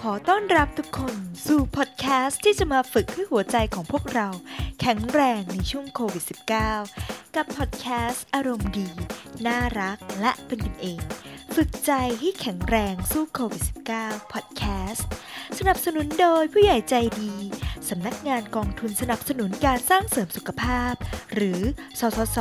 [0.00, 1.14] ขอต้อนรับทุกคน
[1.46, 4.28] สู่พอดแคสต์ที่จะมาฝึกให้หัวใจของพวกเรา
[4.80, 6.24] แข็งแรงในช่วงโควิด
[6.78, 8.88] -19 กับพอดแคสต์อารมณ์ดี
[9.46, 11.00] น่ารักและเป็นกันเอง
[11.54, 13.62] ฝึกใจให้แข็งแรงสู้โควิด
[13.98, 15.06] -19 พอดแคสต์
[15.58, 17.34] สนับสนุนโดยผู้ใหญ่ใจดี
[17.90, 20.94] สำนักงานกองทุนสนับสนุนการสร้างเสริมสุขภาพ
[21.34, 21.60] หรือ
[22.00, 22.38] สสส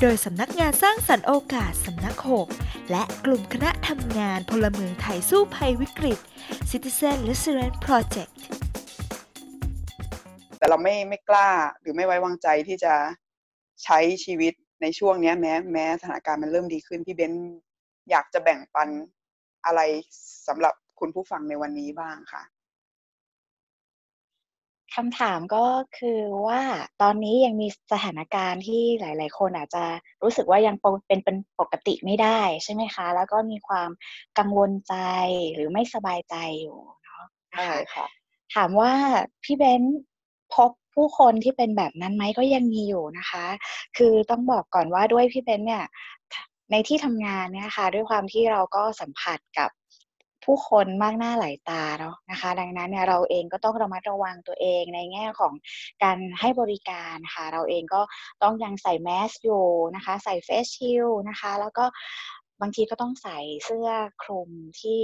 [0.00, 2.16] โดยสำนักงานสร้างสรรค์โอกาสสำนัก
[2.52, 6.18] 6 และกลุ่มคณะทำงานพลเมืองไทยสู้ภัยวิกฤต
[6.70, 8.32] Citizen Resilience Project
[10.58, 12.94] แต่เราไม่ไม่กล้าหรือไม่ไว้วางใจที่จะ
[13.84, 17.32] ใช้ชีวิตในช่วงนี้แม้แม้สถานการณ์มันเริ่มดีขึ้น พี่เบน
[18.10, 18.88] อยากจะแบ่งปัน
[19.66, 19.80] อะไร
[20.48, 22.42] สำหรับคุณผู้ฟังในวันนี้บ้างค่ะ
[24.94, 25.64] คำถามก็
[25.98, 26.60] คือว่า
[27.02, 29.84] ตอนนี้ยังมีสถานการณ์ที่หลาย ๆ คนอาจจะ
[30.22, 33.90] รู้สึกว่ายังเป็นเป็นปกติไม่ได้ใช่ไหมคะ แล้วก็มีความ
[34.38, 34.94] กังวลใจ
[35.54, 38.06] หรือไม่สบายใจอยู่เนาะใช่ค่ะ
[38.54, 38.92] ถามว่า
[39.44, 39.82] พี่เบน
[40.54, 43.46] พบผู้คนที่เป็นแบบนั้นไหมก็ยังมีอยู่นะคะ
[43.96, 45.84] คือต้องบอกก่อนว่าด้วยพี่เบนเนี่ย
[46.70, 49.70] ในที่ทำงานเนี่ยค่ะด้วยความที่เราก็สัมผัสกับ
[50.44, 55.52] ผู้คนมากหน้าหลายตาเนาะนะคะ ดังนั้นเนี่ยเราเองก็ต้องระมัดระวังตัวเองในแง่ของ
[56.02, 58.02] การให้บริการค่ะ เราเองก็
[58.42, 61.84] ต้องยังใส่แมสอยู่นะคะ ใส่เฟสชิลนะคะ แล้วก็
[62.60, 63.88] บางทีก็ต้องใส่เสื้อ
[64.22, 65.02] คลุมที่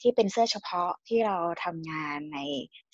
[0.00, 2.38] ที่เป็นเสื้อเฉพาะที่เราทำงานใน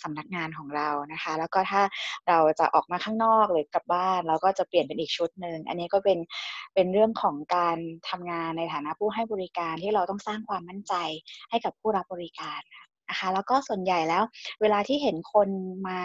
[0.03, 1.83] สำนักงานของเรานะคะ แล้วก็ถ้า
[2.29, 6.19] เราจะออกมาข้างนอกหรือกลับบ้าน เราก็จะเปลี่ยนเป็นอีกชุดหนึ่งอันนี้ก็เป็น
[6.75, 10.95] เป็นเรื่องของการทำงานในฐานะผู้ให้บริการที่เราต้องสร้างความมั่นใจ
[11.51, 14.23] ให้กับผู้รับบริการค่ะ นะคะแล้วก็ส่วนใหญ่แล้ว
[14.61, 15.49] เวลาที่เห็นคน
[15.89, 16.01] มา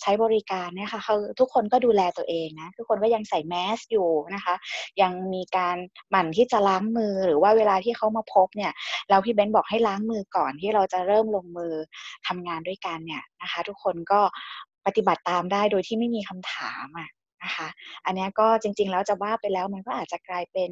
[0.00, 4.54] ใช้บริการเนี่ยค่ะคือทุกคนก็ดูแลตัวเองนะทุกคนก็ยังใส่แมสอยู่นะคะ
[5.02, 5.76] ยังมีการ
[6.10, 8.72] หมั่นที่จะล้างมือหรือว่าเวลาที่เขามาพบเนี่ย
[9.08, 11.72] เราพี่เบนบอกให้ล้างมือก่อนที่เราจะเริ่มลงมือ
[12.26, 14.20] ทำงานด้วยกันเนี่ยนะคะ ทุกคนก็
[14.86, 17.08] ปฏิบัติตามได้โดยที่ไม่มีคำถามอะ
[17.42, 17.68] นะคะ
[18.04, 20.70] อันนี้ก็จริงๆแล้วจะว่าไปแล้วมันก็อาจจะกลายเป็น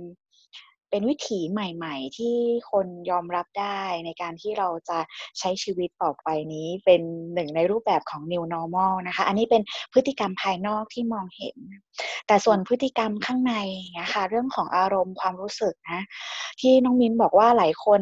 [0.94, 2.36] เป็นวิถีใหม่ ๆ ที่
[2.70, 4.98] คนยอมรับได้ในการที่เราจะ
[5.38, 7.02] ใช้ชีวิตต่อไปนี้เป็น
[7.34, 9.62] หนึ่งในรูปแบบของ new normal นะคะ อันนี้เป็น
[9.92, 11.56] พฤติกรรมภายนอกที่มองเห็น
[12.26, 13.54] แต่ส่วนพฤติกรรมข้างใน
[14.00, 16.00] นะคะเรื่องของอารมณ์ความรู้สึกนะ
[16.60, 18.00] ที่น้องมิ้นบอกว่าหลายคน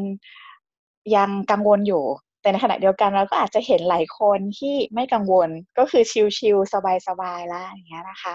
[1.17, 2.05] ยังกังวลอยู่
[2.41, 5.49] แต่ในขณะเดียวกันเราก็อาจจะเห็นหลายคนที่ไม่กังวล
[5.79, 6.03] ก็คือ
[6.39, 6.73] ชิลๆ
[7.09, 8.35] สบายๆแล้วอย่างเงี้ยนะคะ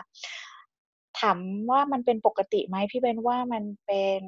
[1.19, 1.37] ถาม
[1.71, 4.21] ว่ามันเป็นปกติไหมพี่เบนว่ามันเป็น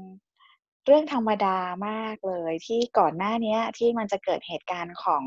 [0.85, 1.57] เรื่องธรรมดา
[1.87, 5.23] มากเลย ที่ก่อนหน้านี้ที่มันจะเกิดเหตุการณ์ของ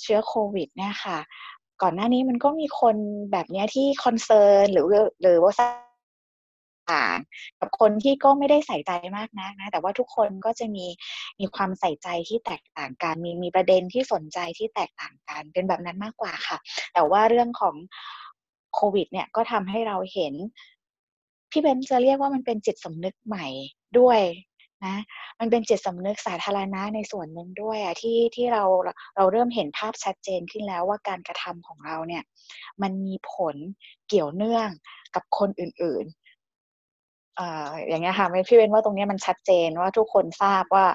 [0.00, 1.18] เชื้อโควิดเนี่ยค่ะ
[1.82, 2.96] ก่อนหน้านี้มันก็มีคน
[3.32, 4.86] แบบนี้ที่คอนเซิร์นหรือ
[5.22, 5.52] หรือว่า
[6.92, 7.18] ต่าง
[7.60, 10.86] กับคนที่ก็ไม่ได้ใส่ใจมากนะนะแต่ว่าทุกคนก็จะมี
[11.40, 16.58] มีความใส่ใจที่แตกต่างกัน มีมีประเด็นที่สนใจที่แตกต่างกัน เป็นแบบนั้นมากกว่าค่ะ
[16.94, 17.74] แต่ว่าเรื่องของ
[18.74, 20.34] โควิดเนี่ยก็ทำให้เราเห็น
[21.50, 23.46] พี่เบนจะเรียกว่ามันเป็นจิตสำนึกใหม่
[23.98, 24.20] ด้วย
[24.86, 24.96] นะ
[25.40, 28.64] มันเป็นจิตสำนึกสาธารณะในส่วนหนึ่งด้วยอะที่ที่เรา
[29.16, 32.22] เราเริ่มเห็นภาพชัดเจนขึ้นแล้วว่าการกระทำของเราเนี่ย
[32.82, 33.56] มันมีผล
[34.08, 34.68] เกี่ยวเนื่อง
[35.14, 40.86] กับคนอื่นๆอ่าอย่างเงี้ยค่ะไม่พี่เว้นว่าตรงนี้มันชัดเจนว่าทุกคนทราบว่า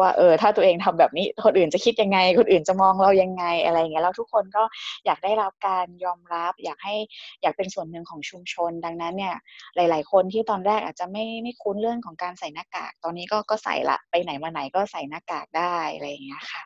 [0.00, 4.62] ว่าเออถ้าตัวเองทำแบบนี้คนอื่นจะคิดยังไง คนอื่นจะมองเรายังไงอะไรเงี้ยแล้วทุกคนก็
[5.06, 6.96] อยากได้รับการยอมรับ อยากให้
[7.42, 9.36] อยากเป็นส่วนหนึ่งของชุมชน ดังนั้นเนี่ย
[9.76, 16.62] หลาย ๆ คนที่ตอนแรกอาจจะไม่ไม่คุ้นเรื่องของการใส่หน้ากาก ตอนนี้ก็ก็ใส่ละไปไหนมาไหนก็ใส่หน้ากากได้อะไรอย่างเงี้ยค่ะ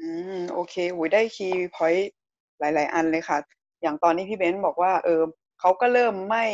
[0.00, 0.08] อื
[0.38, 2.10] มโอเคหุยได้คีย์พอยต์
[2.60, 3.38] หลาย ๆ อันเลยค่ะ
[3.82, 5.22] อย่างตอนนี้พี่เบนซ์บอกว่า เออ
[5.60, 6.44] เขาก็เริ่มไม่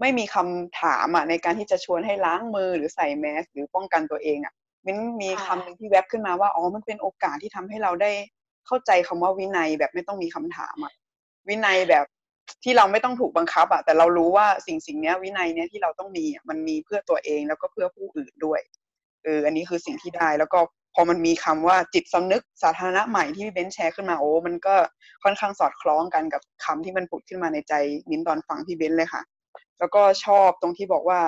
[0.00, 4.54] ไม่มีคำถามอะในการที่จะชวนให้ล้างมือหรือใส่แมสหรือป้องกันตัวเองอะ
[4.86, 8.10] มิ้นมีคำหนึ่งที่แวบขึ้นมาว่าอ๋อมันเป็นโอกาสที่ทำให้เราได้
[8.66, 10.92] เข้าใจคำว่าวินัยแบบไม่ต้องมีคำถามอะ
[11.48, 12.04] วินัยแบบ
[12.64, 18.60] ที่เราไม่ต้องถูกบังคับอะแต่เรารู้ว่าสิ่งสิ่งนี้วินัยเนี้ยที่เราต้องมีมันมีเพื่อตัวเองแล้วก็เพื่อผู้อื่นด้วย
[19.24, 20.58] เอออันนี้คือสิ่งที่ได้แล้วก็
[20.94, 24.74] พอมันมีคำว่าจิตสำนึกสาธารณะใหม่ที่พี่เบนแชร์ขึ้นมาโอ้มันก็
[25.22, 27.74] ค่อนข้างสอดคล้องกันกับคำที่มันผุดขึ้นมาในใจ
[28.10, 29.22] มิ้นตอนฟังพี่เบนเลยค่ะ
[29.78, 31.20] แล้วก็ชอบตรงที่บอกว่า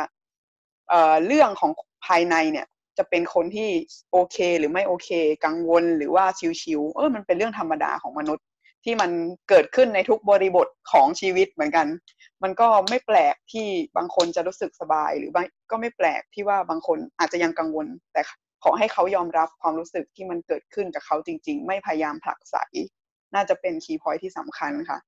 [0.88, 1.70] เอ่อเรื่องของ
[2.06, 2.66] ภายในเนี่ย
[2.98, 3.70] จะเป็นคนที่
[4.12, 5.08] โอเค หรือไม่โอเค
[5.44, 6.24] กังวลหรือว่า
[6.62, 8.44] ชิวๆเออมันเป็นเรื่องธรรมดาของมนุษย์
[8.84, 9.10] ที่มัน
[9.48, 11.86] เกิดขึ้นในทุกบริบทของชีวิตเหมือนกัน
[12.42, 13.66] มันก็ไม่แปลกที่
[13.96, 15.30] บางคนจะรู้สึกสบาย หรือ
[15.70, 18.22] ก็ไม่แปลกที่ว่าบางคนอาจจะยังกังวล แต่
[18.64, 22.56] ขอให้เขายอมรับความรู้สึกที่มันเกิดขึ้นกับเขาจริง ๆ ไม่พยายามผลักไส
[23.34, 24.98] น่าจะเป็นคีย์พอยที่สำคัญค่ะ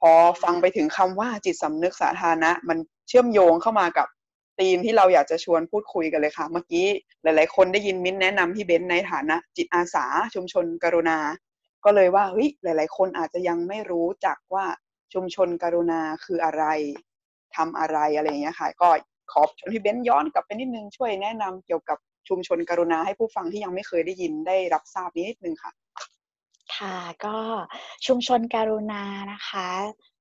[0.00, 2.78] พอฟังไปถึงคำว่าจิตสำนึกสาธารณะ มัน
[3.08, 4.08] เชื่อมโยงเข้ามากับ
[4.60, 6.86] ธีมที่เราอยากจะชวนพูดคุยกันเลยค่ะ เมื่อกี้
[7.22, 10.04] หลาย ๆ คนได้ยินมิ้นแนะนำพี่เบนในฐานะ จิตอาสา
[10.34, 11.18] ชุมชนกรุณา
[11.84, 14.66] ก็เลยว่าเฮ้ยหลาย ๆ คนอาจจะยังไม่รู้จักว่า
[15.14, 16.64] ชุมชนกรุณาคืออะไร
[17.56, 18.88] ทำอะไรอะไรอย่างเงี้ยค่ะ ก็
[19.32, 21.98] ขอบชวนพี่เบนย้อนกลับไปนิดนึงช่วยแนะนำเกี่ยวกับ
[22.28, 25.72] ชุมชนกรุณาให้ผู้ฟังที่ยังไม่เคยได้ยินได้รับทราบนิดนึงค่ะ
[26.76, 27.36] ค่ะก็
[28.06, 29.02] ชุมชนการุณา
[29.32, 29.68] นะคะ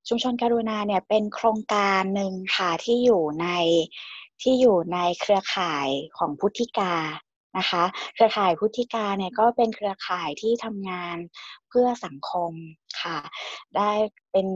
[0.08, 3.48] ชุมชนการุณาเนี่ยเป็นโครงการหนึ่งค่ะที่อยู่ใน
[4.44, 5.88] ที่อยู่ในเครือข่าย
[6.18, 6.96] ของพุทธิกา
[7.58, 11.18] นะคะ เครือข่ายพุทธิกาเนี่ยก็เป็นเครือข่ายที่ทำงาน
[11.70, 12.52] เพื่อสังคม
[13.02, 13.18] ค่ะ
[13.76, 13.92] ได้
[14.32, 14.48] เป็น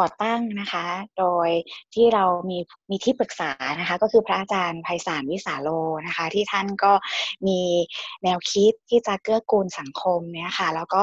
[0.00, 0.86] ก่อตั้งนะคะ
[1.18, 1.48] โดย
[1.94, 2.58] ที่เรามี
[2.90, 3.50] มีที่ปรึกษา
[3.80, 5.68] นะคะ ก็คือพระอาจารย์ไพศาลวิสาโล
[6.06, 6.92] นะคะ ที่ท่านก็
[7.46, 7.60] มี
[8.22, 11.02] แนวคิดที่จะเกื้อกูลสังคมเนี่ยค่ะ แล้วก็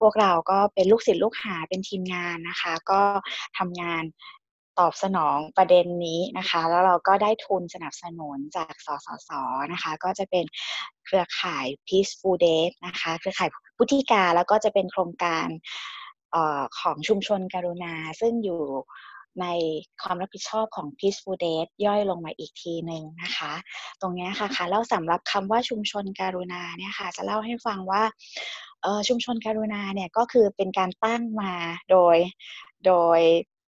[0.00, 3.02] พวกเราก็เป็นลูกศิษย์ลูกหาเป็นทีมงานนะคะ ก็
[3.58, 4.02] ทำงาน
[4.78, 9.30] ตอบสนองประเด็นนี้นะคะ แล้วเราก็ได้ทุนสนับสนุนจากสสส
[9.72, 10.44] นะคะ ก็จะเป็น
[11.04, 15.46] เครือข่าย Peaceful Days นะคะ เครือข่ายพุทธิกาแล้วก็จะเป็นโครงการ
[16.80, 18.62] ของชุมชนการุณา ซึ่งอยู่
[19.40, 19.46] ใน
[20.02, 23.52] ความรับผิดชอบของ Peaceful Days ย่อยลงมาอีกทีหนึ่งนะคะ
[24.00, 28.02] ตรงนี้ค่ะค่ะแล้วสำหรับคำว่าชุมชนการุณาเนี่ยค่ะ จะเล่าให้ฟังว่า
[29.08, 31.52] ชุมชนการุณาเนี่ยก็คือเป็นการตั้งมา
[31.90, 32.16] โดย
[32.86, 33.20] โดย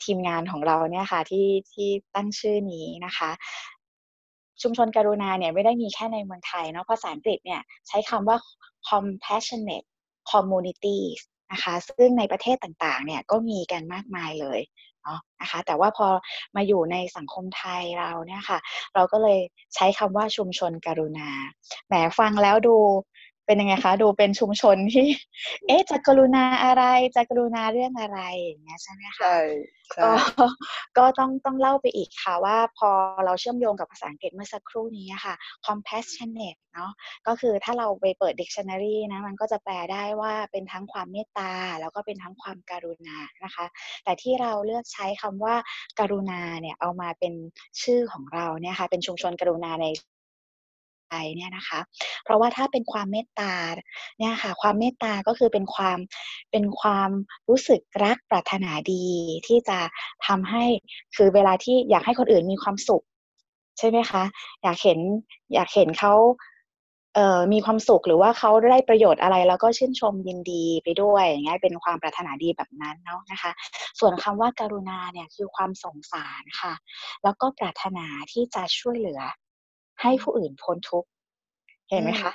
[0.04, 3.30] ทีมงานของเราเนี่ยค่ะที่ที่ตั้งชื่อนี้นะคะ
[4.62, 8.36] ชุมชนการุณาเนี่ยไม่ได้มีแค่ในเมืองไทยเนาะภาษาอังกฤษเนี่ยใช้คำว่า
[8.88, 9.88] compassionate
[10.30, 11.20] communities
[11.52, 14.60] นะคะซึ่งในประเทศต่างๆเนี่ยก็มีกันมากมายเลย
[15.02, 16.08] เนาะนะคะแต่ว่าพอ
[16.56, 18.58] มาอยู่ในสังคมไทยเราเนี่ยค่ะ
[18.94, 19.38] เราก็เลย
[19.74, 21.30] ใช้คำว่าชุมชนกรุณา
[21.86, 22.76] แหมฟังแล้วดู
[23.50, 25.06] เป็นยังไงคะ ดูเป็นชุมชนที่
[25.66, 26.84] เอ๊ะจะกรุณาอะไร
[27.16, 29.38] จะกรุณาเรื่องอะไรอย่างเงี้ยใช่ไหมคะใช่
[30.04, 30.10] ก็
[30.98, 32.90] ก็ต้องต้องเล่าไปอีกค่ะว่าพอ
[33.24, 35.34] เราเชื่อมโยงกับภาษาอังกฤษเมื่อสักครู่นี้ค่ะ
[35.66, 36.90] compassionate เนาะ
[37.26, 43.66] ก็คือถ้าเราไปเปิด dictionary นะมันก็จะแปลได้ว่าเป็นทั้งความเมตตา แล้วก็เป็นทั้งความการุณานะคะ
[44.04, 45.56] แต่ที่เราเลือกใช้คำว่า
[46.00, 47.34] การุณาเนี่ยเอามาเป็น
[47.82, 50.19] ชื่อของเราเนี่ยค่ะเป็นชุมชนกรุณาในไป
[51.36, 51.80] เนี่ยนะคะ
[52.24, 53.54] เพราะว่าถ้าเป็นความเมตตา
[54.18, 55.98] เนี่ยค่ะความเมตตาก็คือเป็นความ
[56.50, 57.10] เป็นความ
[57.48, 59.06] รู้สึกรักปรารถนาดี
[59.46, 59.78] ที่จะ
[60.26, 60.64] ทำให้
[61.16, 63.02] คือเวลาที่อยากให้คนอื่นมีความสุข
[63.78, 64.24] ใช่ไหมคะ
[64.62, 64.98] อยากเห็น
[65.54, 66.14] อยากเห็นเขา
[67.14, 73.50] เอ่อมีความสุขหรือว่าเขาได้ประโยชน์อะไรแล้วก็ชื่นชมยินดีไปด้วยอย่างเงี้ยเป็นความปรารถนาดีแบบนั้นเนาะนะคะ
[74.00, 76.74] ส่วนคำว่าการุณาเนี่ยคือความสงสารค่ะ
[77.24, 79.20] แล้วก็ปรารถนาที่จะช่วยเหลือ
[80.02, 81.08] ให้ผู้อื่นพ้นทุกข์
[81.90, 82.32] เห็นไหมคะ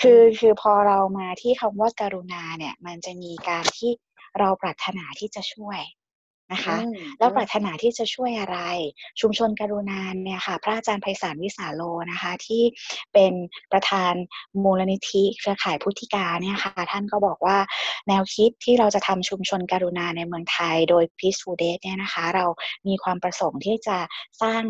[0.00, 3.90] คือคือพอเรามาที่คำว่าการุณาเนี่ย มันจะมีการที่
[4.38, 5.80] เราปรารถนาที่จะช่วย
[6.52, 6.76] นะคะ
[7.18, 8.58] แล้วปรารถนาที่จะช่วยอะไร
[9.20, 12.62] ชุมชนกรุณาเนี่ยค่ะ พระอาจารย์ไพศาลวิสาโลนะคะ ที่
[13.12, 13.32] เป็น
[13.72, 14.12] ประธาน
[14.62, 17.58] มูลนิธิเครือข่ายพุทธิกาเนี่ยค่ะ ท่านก็บอกว่า
[18.08, 22.46] แนวคิดที่เราจะทำชุมชนกรุณาในเมืองไทย โดย Peaceful Day เนี่ยนะคะ เรา
[22.86, 23.98] มีความประสงค์ที่จะ
[24.42, 24.62] สร้าง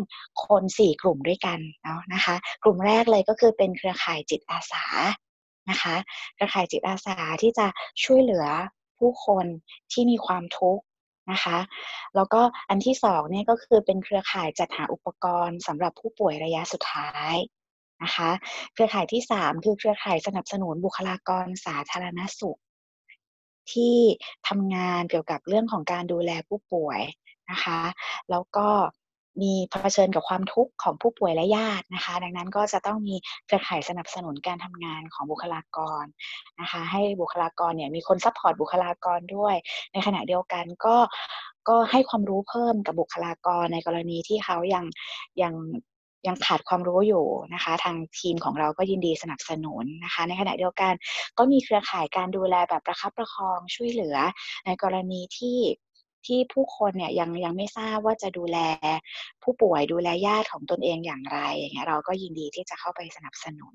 [0.45, 4.85] คนสี่กลุ่มด้วยกันเนาะนะคะ กลุ่มแรกเลยก็คือเป็นเครือข่ายจิตอาสา
[5.69, 5.95] นะคะ
[6.35, 7.67] เครือข่ายจิตอาสาที่จะ
[8.03, 8.45] ช่วยเหลือ
[8.97, 9.45] ผู้คน
[9.91, 10.83] ที่มีความทุกข์
[11.31, 11.57] นะคะ
[12.15, 17.35] แล้วก็อันที่สองเนี่ยก็คือเป็นเครือข่ายจัดหาอุปกรณ์สำหรับผู้ป่วยระยะสุดท้าย
[18.03, 18.29] นะคะ
[18.73, 22.59] เครือข่ายที่สามคือเครือข่ายสนับสนุนบุคลากรสาธารณสุข
[23.73, 23.97] ที่
[24.47, 27.01] ทำงานเกี่ยวกับเรื่องของการดูแลผู้ป่วย
[27.51, 27.79] นะคะ
[28.29, 28.67] แล้วก็
[29.41, 33.15] มีเผชิญกับความทุกข์ของผู้ป่วยและญาตินะคะ ดังนั้นก็จะต้องมี
[33.45, 36.03] เครือข่ายสนับสนุนการทำงานของบุคลากร
[36.61, 39.55] นะคะ ให้บุคลากรเนี่ยมีคน support บุคลากรด้วย
[39.93, 40.95] ในขณะเดียวกันก็
[41.69, 44.85] ก็ให้ความรู้เพิ่มกับบุคลากรในกรณีที่เขายัง
[45.41, 45.53] ยัง
[46.27, 50.93] ยังขาดความรู้อยู่นะคะ ทางทีมของเราก็ยินดีสนับสนุนนะคะ ในขณะเดียวกัน
[51.37, 54.17] ก็มีเครือข่ายการดูแลแบบประคับประคองช่วยเหลือ
[54.65, 55.57] ในกรณีที่
[56.27, 58.57] ที่ผู้คนเนี่ยยังยังไม่ทราบว่าจะดูแล
[59.43, 63.73] ผู้ป่วยดูแลญาติของตนเองอย่างไรอย่างเงี้ยเราก็ยินดีที่จะเข้าไปสนับสนุน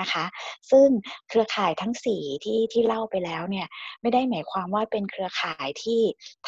[0.00, 0.24] นะคะ
[0.70, 0.88] ซึ่ง
[1.28, 3.66] เครือข่ายทั้ง4ที่ที่เล่าไปแล้วเนี่ย
[4.02, 6.00] ไม่ได้หมายความว่าเป็นเครือข่ายที่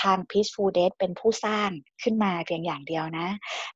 [0.03, 1.71] ทาง Peaceful d a y เป็นผู้สร้าง
[2.03, 3.29] ขึ้นมาเพียงอย่างเดียวนะ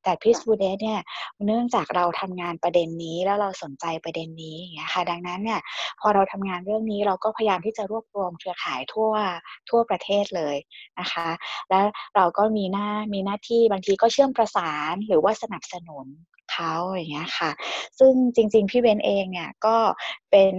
[0.03, 0.99] แต่ Peaceful d a y เนี่ย
[1.45, 5.59] เนื่องจากเราทำงานประเด็นนี้แล้วเราสนใจประเด็นนี้อย่างเงี้ยค่ะดังนั้นเนี่ย
[5.99, 9.11] พอเราทำงานเรื่องนี้เราก็พยายามที่จะรวบรวมเครือข่ายทั่ว
[9.69, 10.55] ทั่วประเทศเลย
[10.99, 11.27] นะคะ
[11.71, 16.07] แล้วเราก็มีหน้ามีหน้าที่บางทีก็เชื่อมประสานหรือว่าสนับสนุน
[16.51, 17.51] เขาอย่างเงี้ยค่ะ
[17.99, 19.77] ซึ่งจริง ๆ พี่เบนเองเนี่ยก็
[20.31, 20.53] เป็น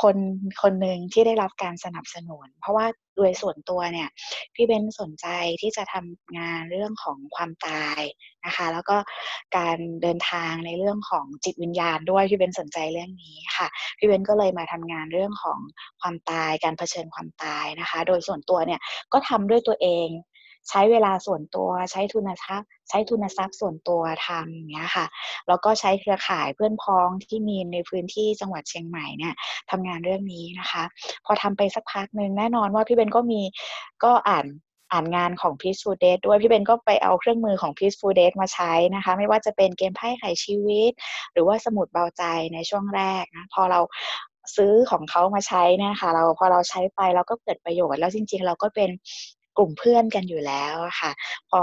[0.00, 0.16] คน
[0.62, 2.86] คนหนึ่งที่ได้รับการสนับสนุน เพราะว่า
[3.16, 4.08] โดยส่วนตัวเนี่ย
[4.54, 5.26] พี่เบนสนใจ
[5.60, 8.00] ที่จะทำงานเรื่องของความตาย
[8.46, 8.96] นะคะ แล้วก็
[9.56, 13.66] การเดินทางในเรื่องของจิตวิญญาณด้วยพี่เบนสนใจเรื่องนี้ค่ะ
[13.98, 15.58] พี่เบนก็เลยมาทำงานเรื่องของ
[16.00, 18.80] ความตายการเผชิญความตายนะคะ โดยส่วนตัวเนี่ย
[19.12, 20.08] ก็ทำด้วยตัวเอง
[20.70, 25.06] ใช้เวลาส่วนตัว ใช้ทุนทรัพย์ ใช้ทุนทรัพย์ส่วนตัวทำอย่างเงี้ยค่ะ
[25.48, 29.34] แล้วก็ใช้เครือข่ายเพื่อนพ้องที่มีในพื้นที่จังหวัดเชียงใหม่เนี่ย
[29.70, 30.84] ทำงานเรื่องนี้นะคะ
[31.24, 33.42] พอทำไปสักพักหนึ่งแน่นอนว่าพี่เบนก็มี
[34.04, 34.46] ก็อ่าน
[34.92, 40.92] อ่านงานของ Peaceful Date ด้วยพี่เบนก็ไปเอาเครื่องมือของ Peaceful Date มาใช้นะคะ ไม่ว่าจะเป็นเกมไพ่ไขชีวิต
[41.32, 42.22] หรือว่าสมุดเบาใจ
[42.54, 43.80] ในช่วงแรกนะพอเรา
[44.56, 48.90] ซื้อของเขามาใช้นี่ยค่ะเราพอเราใช้ไปเราก็เกิดประโยชน์แล้วจริง ๆ เราก็เป็น
[49.58, 51.10] กลุ่มเพื่อนกันอยู่แล้วค่ะ
[51.50, 51.60] พอ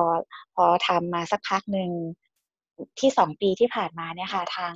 [0.55, 1.91] พอทำมาสักพักหนึ่ง
[2.99, 4.73] ที่สองปีที่ผ่านมาเนี่ยค่ะทาง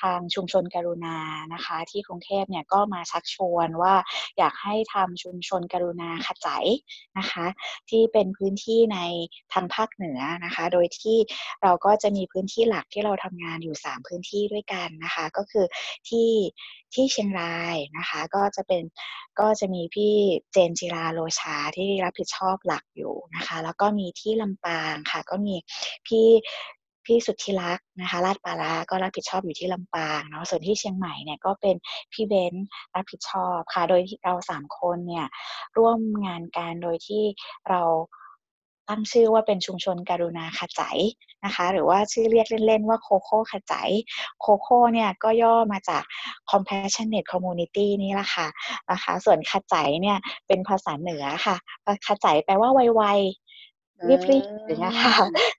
[0.00, 1.16] ทางชุมชนกรุณา
[1.54, 3.94] นะคะ ที่กรุงเทพเนี่ยก็มาชักชวนว่า
[4.38, 6.66] อยากให้ทำชุมชนกรุณาขจาย
[7.18, 7.46] นะคะ
[7.90, 8.98] ที่เป็นพื้นที่ใน
[9.52, 11.16] ทางภาคเหนือนะคะ โดยที่
[11.62, 15.66] เราก็จะมีพื้นที่หลักที่เราทำงานอยู่ 3 พื้นที่ด้วยกันนะคะ ก็คือ
[16.08, 16.30] ที่
[16.94, 18.82] ที่เชียงรายนะคะ ก็จะเป็น
[19.40, 20.14] ก็จะมีพี่
[20.52, 25.54] เจนจิราโลชาที่รับผิดชอบหลักอยู่นะคะ แล้วก็มีที่ลำปางค่ะ ก็มี
[26.06, 26.26] พี่
[27.08, 31.76] พี่สุทธิรักษ์นะคะลาดปาราก็รับผิดชอบอยู่ที่ลำปางเนาะส่วนที่เชียงใหม่เนี่ยก็เป็น
[32.12, 32.54] พี่เบน
[32.94, 35.26] รับผิดชอบค่ะโดยที่เราสามคนเนี่ย
[35.78, 37.22] ร่วมงานกันโดยที่
[37.68, 37.82] เรา
[38.88, 40.98] ตั้งชื่อว่าเป็นชุมชนการุณาขจาย
[41.44, 43.90] นะคะ หรือว่าชื่อเรียกเล่นๆว่าโคโค่ขจาย
[44.40, 46.02] โคโค่เนี่ยก็ย่อมาจาก
[46.50, 48.46] compassionate community นี่แหละค่ะ
[48.90, 51.56] นะคะ ส่วนขจายเนี่ยเป็นภาษาเหนือค่ะ
[52.06, 53.04] ขจายแปลว่าไว
[54.06, 55.16] รีบรีบอย่างเงี้ยค่ะ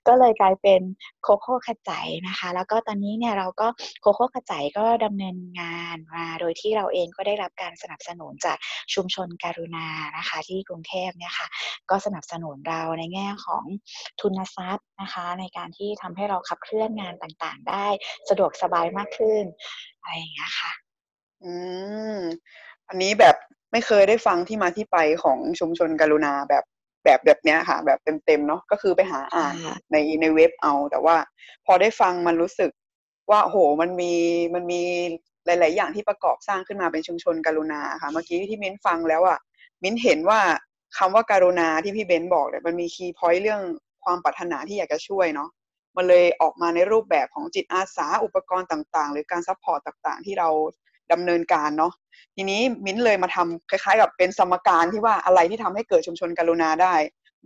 [0.08, 0.80] ก็เลยกลายเป็น
[1.22, 3.68] โคโค่ขจายนะคะ แล้วก็ตอนนี้เนี่ยเราก็
[4.00, 8.56] โคโค่ขจายก็ดำเนินงานมาโดยที่เราเองก็ได้รับการสนับสนุนจาก
[8.94, 11.46] ชุมชนการุณานะคะ ที่กรุงเทพเนี่ยค่ะ
[11.90, 13.64] ก็สนับสนุนเราในแง่ของ
[14.20, 17.86] ทุนทรัพย์นะคะ ในการที่ทำให้เราขับเคลื่อนงานต่างๆ ได้
[18.28, 19.44] สะดวกสบายมากขึ้น
[20.00, 20.72] อะไรอย่างเงี้ยค่ะ
[21.44, 21.52] อื
[22.14, 22.16] ม
[22.88, 23.36] อันนี้แบบ
[23.72, 26.64] ไม่เคยได้ฟังที่มาที่ไปของชุมชนกรุณาแบบ
[27.04, 29.54] แบบแบบเนี้ยค่ะ แบบเต็มๆเนาะก็คือไปหาอ่าน
[29.92, 31.16] ในในเว็บเอา แต่ว่า
[31.66, 32.70] พอได้ฟังมันรู้สึก
[33.30, 34.12] ว่าโหมันมี
[34.54, 34.82] มันมี
[35.46, 39.38] หลาย ๆ อย่างที่ประกอบสร้างขึ้นมาเป็นชุมชนกรุณาค่ะ เมื่อกี้ที่มิ้นฟังแล้วอะ
[39.82, 40.40] มิ้นเห็นว่า
[40.98, 43.62] คำว่าการุณาที่พี่เบนบอกเนี่ยมันมี key point เรื่อง
[44.04, 45.50] ความปรารถนาที่อยากจะช่วยเนาะ
[45.96, 50.48] มันเลยออกมาในรูปแบบของจิตอาสาอุปกรณ์ต่าง ๆ หรือการ support ต่าง ๆ ที่เรา
[51.12, 51.92] ดำเนินการเนาะ
[52.36, 56.94] ทีนี้มิ้นเลยมาทำคล้ายๆ กับเป็นสมการที่ว่าอะไรที่ทำให้เกิดชุมชนกรุณาได้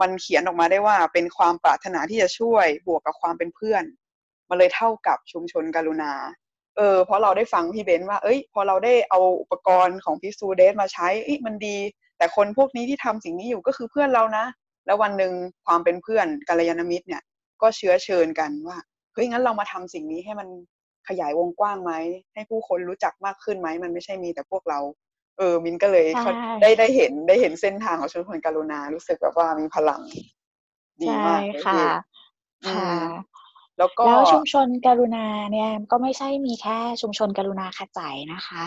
[0.01, 3.85] มันเขียนออกมาได้ว่าเป็นความปรารถนาที่จะช่วยบวกกับความเป็นเพื่อน
[4.49, 6.13] มันเลยเท่ากับชุมชนกรุณา
[6.77, 11.79] เออเพราะเราได้ฟังพี่เบนว่า เอ้ย พอเราได้เอาอุปกรณ์ของ Peaceful Death มาใช้อ้มันดี
[12.19, 14.45] แต่คนพวกนี้ที่ทำสิ่งนี้อยู่ก็คือเพื่อนเรานะ
[14.87, 15.33] แล้ววันหนึ่ง
[15.67, 17.23] ความเป็นเพื่อนกัลยาณมิตรเนี่ย
[17.63, 18.79] ก็เชื้อเชิญกันว่า
[19.15, 20.49] เฮ้ยงั้นเรามาทำสิ่งนี้ให้มัน
[21.09, 21.93] ขยายวงกว้างไหม
[22.35, 24.81] ให้ผู้คนรู้จักมากขึ้นไหม มันไม่ใช่มีแต่พวกเรา
[25.39, 26.07] เออ มินก็เลย
[26.63, 30.03] ได้ได้เห็นได้เห็นเส้นทางของชุมชนการุณา รู้สึกแบบว่ามีพลัง
[31.03, 31.83] ดีมากค่ะ
[32.71, 32.93] ค่ะ
[33.79, 38.65] แล้วก็แล้วชุมชนกรุณาเนี่ยก็ไม่ใช่มีแค่ชุมชนกรุณาขจายนะคะ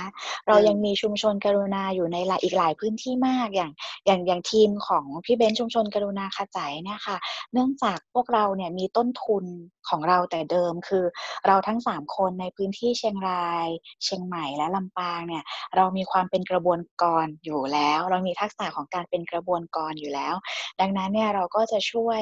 [0.48, 3.72] เรายังมีชุมชนกรุณาอยู่ในหลายอีกหลายพื้นที่มากอย่าง
[4.06, 7.18] อย่างอย่างทีมของพี่เบนชุมชนกรุณาขจายเนี่ยค่ะ
[7.54, 9.46] เนื่องจากพวกเราเนี่ยมีต้นทุน
[9.90, 11.06] ของเราแต่เดิมคือ
[11.48, 13.68] เราทั้งสามคนในพื้นที่เชียงราย
[14.04, 15.44] เชียงใหม่และลำปางเนี่ย
[15.76, 20.36] เรามีความเป็นกระบวนกรอยู่แล้ว เรามีทักษะของการเป็นกระบวนกรอยู่แล้ว
[20.80, 22.22] ดังนั้นเนี่ยเราก็จะช่วย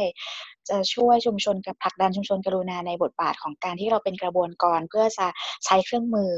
[0.70, 5.28] จะช่วยชุมชนกับผลักดันชุมชนกรุณาในบทบาทของการที่เราเป็นกระบวนกรเพื่อจะ
[5.66, 6.32] ใช้เครื่องมือ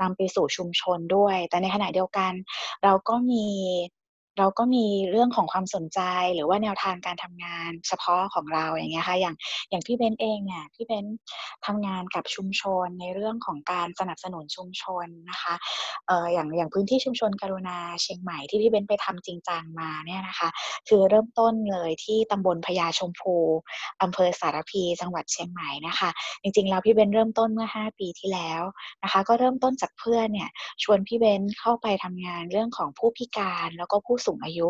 [0.00, 2.32] นำไปสู่ชุมชนด้วย แต่ในขณะเดียวกัน
[2.84, 3.46] เราก็มี
[4.40, 6.00] เราก็มีเรื่องของความสนใจ
[6.34, 9.34] หรือว่าแนวทางการทำงานเฉพาะของเราอย่างเงี้ยค่ะอย่าง
[9.70, 11.06] อย่างพี่เบนเองเนี่ยพี่เบน
[11.66, 15.54] ทำงานกับชุมชนในเรื่องของการสนับสนุนชุมชนนะคะ
[16.06, 20.48] เอ่ออย่างอย่างพื้นที่ชุมชนกรุณาเชียงใหม่ที่พี่เบนไปทำจริงจังมาเนี่ยนะคะ
[20.88, 23.36] คือเริ่มต้นเลยที่ตำบลพญาชมพู
[24.02, 26.10] อำเภอสารพีจังหวัดเชียงใหม่นะคะ
[26.42, 28.62] จริงๆแล้วพี่เบนเริ่มต้นเมื่อ 5 ปีที่แล้ว
[29.02, 30.50] นะคะ ก็เริ่มต้นจากเพื่อนเนี่ย
[30.82, 34.68] ชวนพี่เบนเข้าไปทำงานเรื่องของผู้พิการแล้วก็ผู้สูงูงอายุ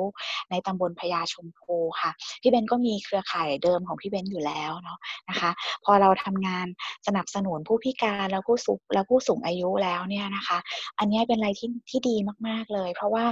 [0.51, 2.11] ในตำบลพญาชมพูค่ะ
[2.43, 4.99] พี่เบนก็มีเครือข่ายเดิมของพี่เบนอยู่แล้วเนาะ
[5.29, 5.51] นะคะ
[5.85, 6.67] พอเราทำงาน
[7.07, 10.59] สนับสนุนผู้พิการแล้วผู้สูงแล้วผู้สูงอายุแล้วเนี่ยนะคะ
[10.99, 12.17] อันนี้เป็นอะไรที่ที่ดี
[12.49, 13.25] มากๆเลย เพราะว่า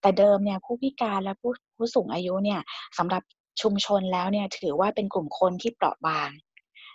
[0.00, 2.60] แต่เดิมเนี่ยผู้พิการและผู้ผู้สูงอายุเนี่ย
[2.98, 3.22] สำหรับ
[3.62, 6.30] ชุมชนแล้วเนี่ยถือว่าเป็นกลุ่มคนที่เปราะบาง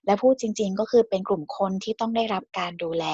[0.05, 3.05] และพูดจริง ๆ ก็คือเป็นกลุ่มคนที่ต้องได้รับการดูแล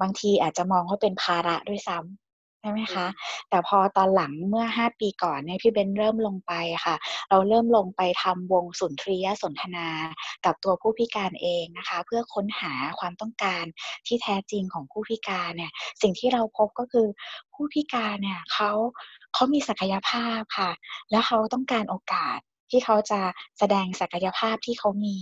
[0.00, 2.23] บางทีอาจจะมองว่าเป็นภาระด้วยซ้ำ
[2.66, 3.06] ช่ไหมคะ
[3.50, 6.52] แต่พอตอนหลังเมื่อ 5 ปีก่อนเนี่ยพี่เบนเริ่มลงไป
[6.86, 6.96] ค่ะ
[7.30, 9.88] เราเริ่มลงไปทำวงสุนทรียสนทนา
[10.44, 13.64] กับตัวผู้พิการเองนะคะ เพื่อค้นหาความต้องการ
[14.06, 17.06] ที่แท้จริงของผู้พิการเนี่ย สิ่งที่เราพบก็คือ
[17.54, 18.70] ผู้พิการเนี่ยเขา
[19.34, 20.70] เขามีศักยภาพค่ะ
[21.10, 22.38] แล้วเขาต้องการโอกาส
[22.70, 23.20] ที่เขาจะ
[23.58, 25.16] แสดงศักยภาพที่เขามี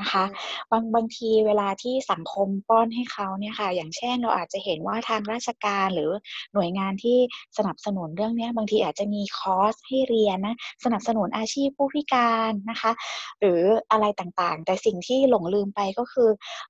[0.00, 0.24] นะคะ
[0.70, 6.10] บางบางทีเวลาที่สังคมป้อนให้เขาเนี่ยค่ะ อย่างเช่นเราอาจจะเห็นว่าทางราชการหรือ
[6.54, 7.18] หน่วยงานที่
[7.58, 12.92] สนับสนุนเรื่องนี้บางทีอาจจะมีคอร์สให้เรียนนะสนับสนุนอาชีพผู้พิการนะคะ
[13.40, 16.28] หรืออะไรต่างๆ แต่สิ่งที่หลงลืมไปก็คือ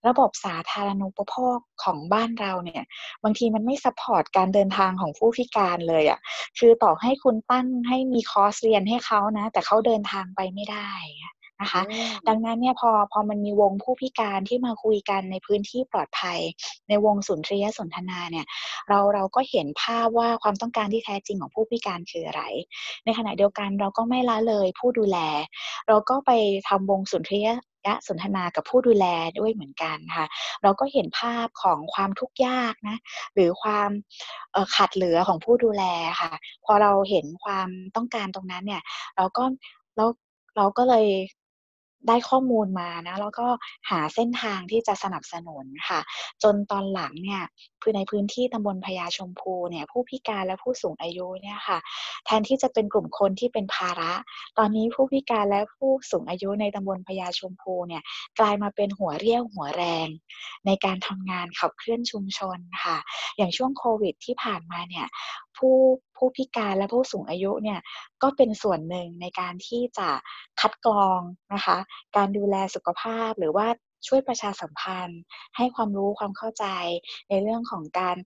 [0.09, 2.85] ระบบสาธารณูปโภคของบ้านเราเนี่ย
[3.25, 6.21] บางทีมันไม่ support การเดินทางของผู้พิการเลยอะค่ะ
[6.59, 10.91] คือต่อให้คุณตั้งให้มีคอร์สเรียนให้เขานะ แต่เขาเดินทางไปไม่ได้
[11.63, 11.83] นะคะ
[12.29, 16.39] ดังนั้นเนี่ยพอพอมันมีวงผู้พิการที่มาคุยกันในพื้นที่ปลอดภัย
[16.89, 18.47] ในวงสุนทรียสนทนาเนี่ย
[18.89, 22.43] เราเราก็เห็นภาพว่าความต้องการที่แท้จริงของผู้พิการคืออะไร
[23.05, 25.19] ในขณะเดียวกันเราก็ไม่ละเลยผู้ดูแล
[25.89, 26.31] เราก็ไป
[26.69, 27.49] ทำวงสุนทรีย
[27.87, 29.07] ยะสนทนากับผู้ดูแล
[29.39, 30.27] ด้วยเหมือนกันค่ะ
[30.63, 32.97] เราก็เห็นภาพของความทุกข์ยากนะ
[33.35, 33.91] หรือความ
[34.75, 35.85] ขาดเหลือของผู้ดูแล
[36.21, 36.33] ค่ะ
[36.65, 38.83] พอเราเห็นความต้องการตรงนั้นเนี่ย
[39.17, 39.45] เราก็
[39.97, 40.07] เรา
[40.57, 41.07] เราก็เลย
[42.09, 43.47] ได้ข้อมูลมานะแล้วก็
[43.91, 46.01] หาเส้นทางที่จะสนับสนุนค่ะ
[46.43, 47.43] จนตอนหลังเนี่ย
[47.83, 51.79] คือในพื้นที่ตำบลพญาชมพูเนี่ยผู้พิการและผู้สูงอายุเนี่ยค่ะ
[52.25, 54.13] แทนที่จะเป็นกลุ่มคนที่เป็นภาระ
[54.59, 58.03] ตอนนี้ผู้พิการและผู้สูงอายุในตำบลพญาชมพูเนี่ย
[58.39, 60.09] กลายมาเป็นหัวเรี่ยวหัวแรง
[60.67, 62.97] ในการทำงานขับเคลื่อนชุมชนค่ะ
[63.37, 65.07] อย่างช่วงโควิดที่ผ่านมาเนี่ย
[65.57, 65.77] ผู้
[66.17, 67.81] ผู้พิการและผู้สูงอายุเนี่ย
[68.23, 70.09] ก็เป็นส่วนหนึ่งในการที่จะ
[70.61, 71.21] คัดกรอง
[71.55, 71.79] นะคะ
[72.17, 73.67] การดูแลสุขภาพหรือว่า
[74.07, 75.23] ช่วยประชาสัมพันธ์
[75.57, 76.67] ให้ความรู้ความเข้าใจ
[77.31, 78.17] ในเรื่องของการ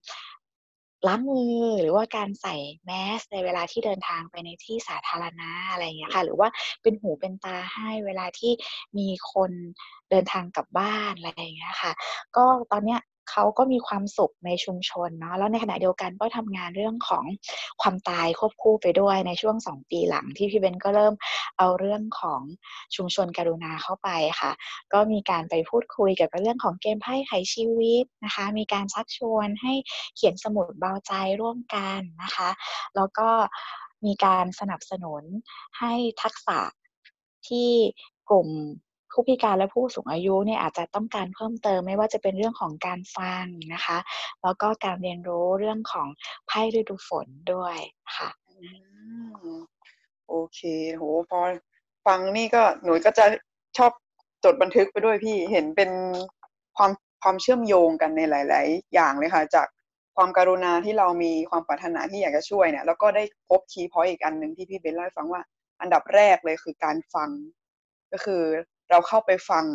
[1.07, 2.55] ล้างมือหรือว่าการใส่
[2.85, 6.49] แมสในเวลาที่เดินทางไปในที่สาธารณะอะไรอย่างเงี้ยค่ะ หรือว่า
[6.81, 8.51] เป็นหูเป็นตาให้เวลาที่
[8.97, 9.51] มีคน
[10.09, 11.91] เดินทางกลับบ้านอะไรอย่างเงี้ยค่ะ
[12.35, 12.99] ก็ตอนเนี้ย
[13.31, 17.23] เขาก็มีความสุขในชุมชนเนาะแล้วในขณะเดียวกันก็ทำงานเรื่องของ
[17.81, 21.13] ความตายควบคู่ไปด้วยในช่วงสองปีหลังที่พี่เบนก็เริ่ม
[21.57, 22.41] เอาเรื่องของ
[22.95, 24.09] ชุมชนกรุณาเข้าไป
[24.39, 24.51] ค่ะ
[24.93, 29.73] ก็มีการไปพูดคุยเกี่ยวกับเรื่องของเกมไพ่ไขชีวิตนะคะ มีการชักชวนให้
[30.15, 32.49] เขียนสมุดเบาใจร่วมกันนะคะ
[32.95, 33.29] แล้วก็
[34.05, 35.23] มีการสนับสนุน
[35.79, 36.59] ให้ทักษะ
[37.47, 37.69] ที่
[38.29, 38.49] กลุ่ม
[39.15, 43.97] ผู้พิการและผู้สูงอายุเนี่ยอาจจะต้องการเพิ่มเติมไม่ว่าจะเป็นเรื่องของการฟังนะคะ
[44.43, 46.07] แล้วก็การเรียนรู้เรื่องของ
[46.47, 47.77] ไพ่ฤดูฝนด้วย
[48.17, 48.29] ค่ะ
[50.29, 50.59] โอเค
[50.93, 51.39] โหพอ
[52.05, 53.25] ฟังนี่ก็หนูก็จะ
[53.77, 53.91] ชอบ
[54.43, 55.91] จดบันทึกไปด้วยพี่เห็นเป็น
[56.77, 56.91] ความ
[57.23, 59.67] ความเชื่อมโยงกันในหลาย ๆ อย่างเลยค่ะ จาก
[60.15, 65.41] ความการุณาที่เรามีความปรารถนาที่อยากจะช่วยเนี่ย แล้วก็ได้พบคีย์พอยต์อีกอันหนึ่งที่พี่เบนเล่าให้ฟังว่า
[65.81, 67.29] อันดับแรกเลยคือการฟัง
[68.11, 68.43] ก็คือ
[68.89, 69.65] เราเข้าไปฟัง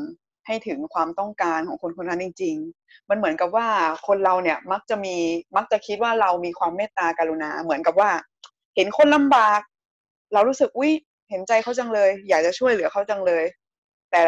[0.46, 3.68] ให้ถึงความต้องการของคนคนนั้นจริง ๆ มันเหมือนกับว่า
[4.06, 5.16] คนเราเนี่ยมักจะมี
[5.56, 8.10] มักจะคิดว่าเรามีความเมตตากรุณา เหมือนกับว่า
[8.76, 9.60] เห็นคนลำบาก
[10.32, 10.90] เรารู้สึกวิ
[11.30, 13.44] เห็นใจเขาจังเลย อยากจะช่วยเหลือเขาจังเลย
[14.12, 14.22] แต่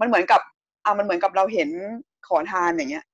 [0.00, 0.40] มันเหมือนกับ
[0.84, 1.70] อะมันเหมือนกับเราเห็น
[2.26, 3.04] ขอทานอย่างเงี้ย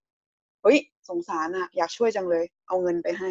[0.63, 0.79] เฮ้ย
[1.09, 3.31] สงสารอะอยากช่วยจังเลย เอาเงินไปให้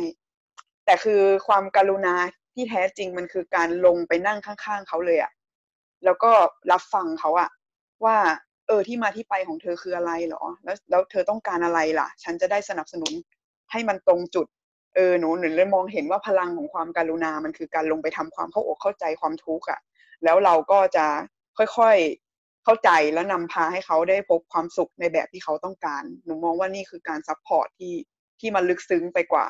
[0.85, 2.15] แต่คือความกรุณา
[2.53, 5.31] ที่แท้จริงมันคือการลงไปนั่งข้างๆเขาเลยอะ
[6.05, 6.31] แล้วก็
[6.71, 7.49] รับฟังเขาอะ
[8.05, 8.17] ว่า
[8.67, 13.13] เออที่มาที่ไปของเธอคืออะไรหรอ แล้วแล้วเธอต้องการอะไรล่ะ ฉันจะได้สนับสนุน
[13.71, 14.47] ให้มันตรงจุด
[14.95, 19.79] เออหนูหนูเลยมองเห็นว่าพลังของความการุณา มันคือการลงไปทำความเข้าอกเข้าใจความทุกข์อะ
[20.23, 21.05] แล้วเราก็จะ
[21.57, 27.93] ค่อยๆเข้าใจแล้วนำพาให้เขาได้พบความสุขในแบบที่เขาต้องการ หนูมองว่านี่คือการ support ที่
[28.39, 29.47] ที่มันลึกซึ้งไปกว่า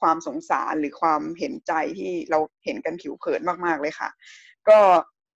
[0.00, 4.08] ความสงสารหรือความเห็นใจที่เราเห็นกันผิวเผินมากๆเลยค่ะ
[4.68, 4.78] ก็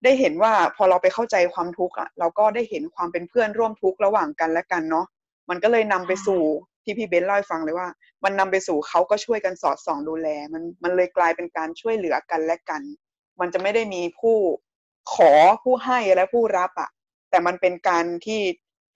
[0.03, 5.05] ได้เห็นว่าพอเราไปเข้าใจความทุกข์อะเราก็ได้เห็นความเป็นเพื่อนร่วมทุกข์ระหว่างกันและกันเนาะ
[5.49, 6.41] มันก็เลยนำไปสู่
[6.83, 7.87] ที่พี่เบนเล่าให้ฟังเลยว่า
[8.23, 12.81] มันนำไปสู่เขาก็ช่วยกันสอดส่องดูแล มันมันเลยกลายเป็นการช่วยเหลือกันและกัน
[13.39, 14.37] มันจะไม่ได้มีผู้
[15.13, 15.31] ขอ
[15.63, 16.89] ผู้ให้และผู้รับอะ
[17.29, 18.41] แต่มันเป็นการที่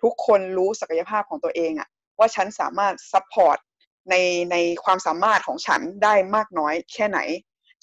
[0.04, 1.88] ทุกคนรู้ศักยภาพของตัวเองอะ
[2.20, 3.58] ว่าฉันสามารถ support
[4.10, 4.16] ใน
[4.52, 7.20] ในความสามารถของฉันได้มากน้อยแค่ไหน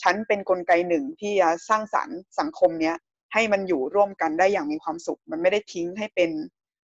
[0.03, 2.97] ฉันเป็นกลไกหนึ่งที่จะสร้างสรรค์สังคมเนี้ย
[3.33, 6.31] ให้มันอยู่ร่วมกันได้อย่างมีความสุข มันไม่ได้ทิ้งให้เป็น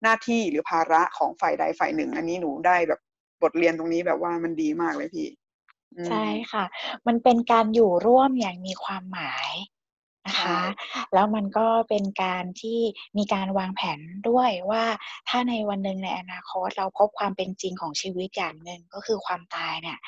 [0.02, 3.00] หน้าที่หรือภาระของฝ่ายใดฝ่ายหนึ่ง อันนี้หนูได้แบบ
[3.42, 5.28] บทเรียนตรงนี้แบบว่ามันดีมากเลยพี่
[6.09, 6.64] ใช่ค่ะ
[7.07, 9.50] มันเป็นการอยู่ร่วมอย่างมีความหมาย
[10.26, 10.60] นะคะ
[11.14, 12.80] แล้วมันก็เป็นการที่
[13.18, 14.84] มีการวางแผนด้วยว่า
[15.28, 19.98] ถ้าในวันหนึ่งในอนาคตเราพบความเป็นจริงของชีวิตอย่างหนึ่งก็คือความตายเนี่ย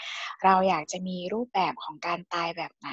[0.44, 2.90] เราอยากจะมีรูปแบบของการตายแบบไหน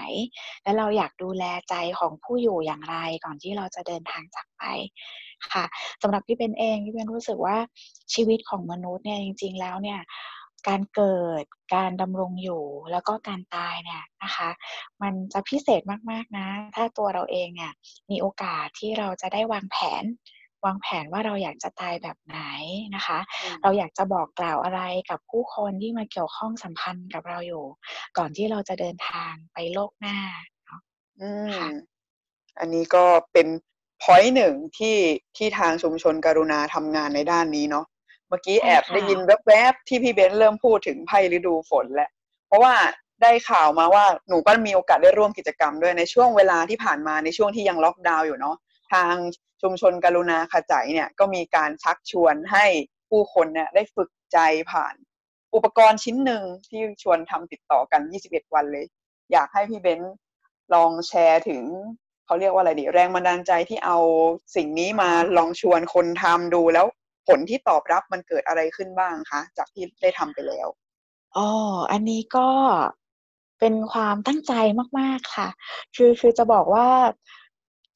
[0.64, 4.64] และเราอยากดูแลใจของผู้อยู่อย่างไรก่อนที่เราจะเดินทางจากไป
[5.54, 5.66] ค่ะ
[6.02, 7.58] สำหรับพี่เป็นเองพี่เป็นรู้สึกว่า
[8.14, 10.00] ชีวิตของมนุษย์เนี่ยจริง ๆ แล้วเนี่ย
[10.68, 11.44] การเกิด
[11.76, 14.50] การดำรงอยู่ แล้วก็การตายเนี่ยนะคะ
[15.02, 17.74] มันจะพิเศษมากๆนะ ถ้าตัวเราเองเนี่ย
[18.10, 20.04] มีโอกาสที่เราจะได้วางแผน
[20.66, 22.40] วางแผนว่าเราอยากจะตายแบบไหน
[22.96, 23.20] นะคะ
[23.62, 27.64] เราอยากจะบอกกล่าวอะไรกับผู้คนที่มาเกี่ยวข้องสัมพันธ์กับเราอยู่
[28.18, 30.18] ก่อนที่เราจะเดินทางไปโลกหน้า
[30.66, 30.82] เนาะ
[31.20, 31.58] อืม
[32.60, 33.48] อันนี้ก็เป็น
[34.02, 34.98] พอยต์หนึ่งที่
[35.38, 42.10] ที่ทางชุมชนกรุณาทำงานในด้านนี้เนาะเมื่อกี้แอบได้ยินแวบๆที่พี่เบนเริ่มพูดถึงไพ่ฤดูฝนแล้ว
[42.48, 42.74] เพราะว่า
[43.22, 48.56] ได้ข่าวมาว่าหนูก็มีโอกาสได้ร่วมกิจกรรมด้วยในช่วงเวลาที่ผ่านมาในช่วงที่ยังล็อกดาวน์อยู่เนาะ
[48.94, 49.14] ทาง
[49.62, 52.66] ชุมชนกรุณาขจายเนี่ยก็มีการชักชวนให้
[53.10, 54.38] ผู้คนเนี่ยได้ฝึกใจ
[54.72, 54.96] ผ่าน
[55.56, 58.86] อุปกรณ์ชิ้นหนึ่งที่ชวนทำติดต่อกัน 21 วันเลย
[59.32, 60.02] อยากให้พี่เบน
[60.74, 61.62] ลองแชร์ถึง
[62.26, 63.98] เขาเรียกว่าอะไรดีแรงบันดาลใจที่เอา
[64.56, 66.86] สิ่งนี้มาลองชวนคนทำดูแล้ว
[67.28, 70.68] ผลที่ตอบรับมันเกิดอะไรขึ้นบ้างคะ จากที่ได้ทำไปแล้ว
[71.38, 71.50] อ๋อ
[71.92, 72.48] อันนี้ก็
[73.60, 74.54] เป็นความตั้งใจ
[75.00, 75.50] มาก ๆ ค่ะ
[75.96, 76.88] คือคือจะบอกว่า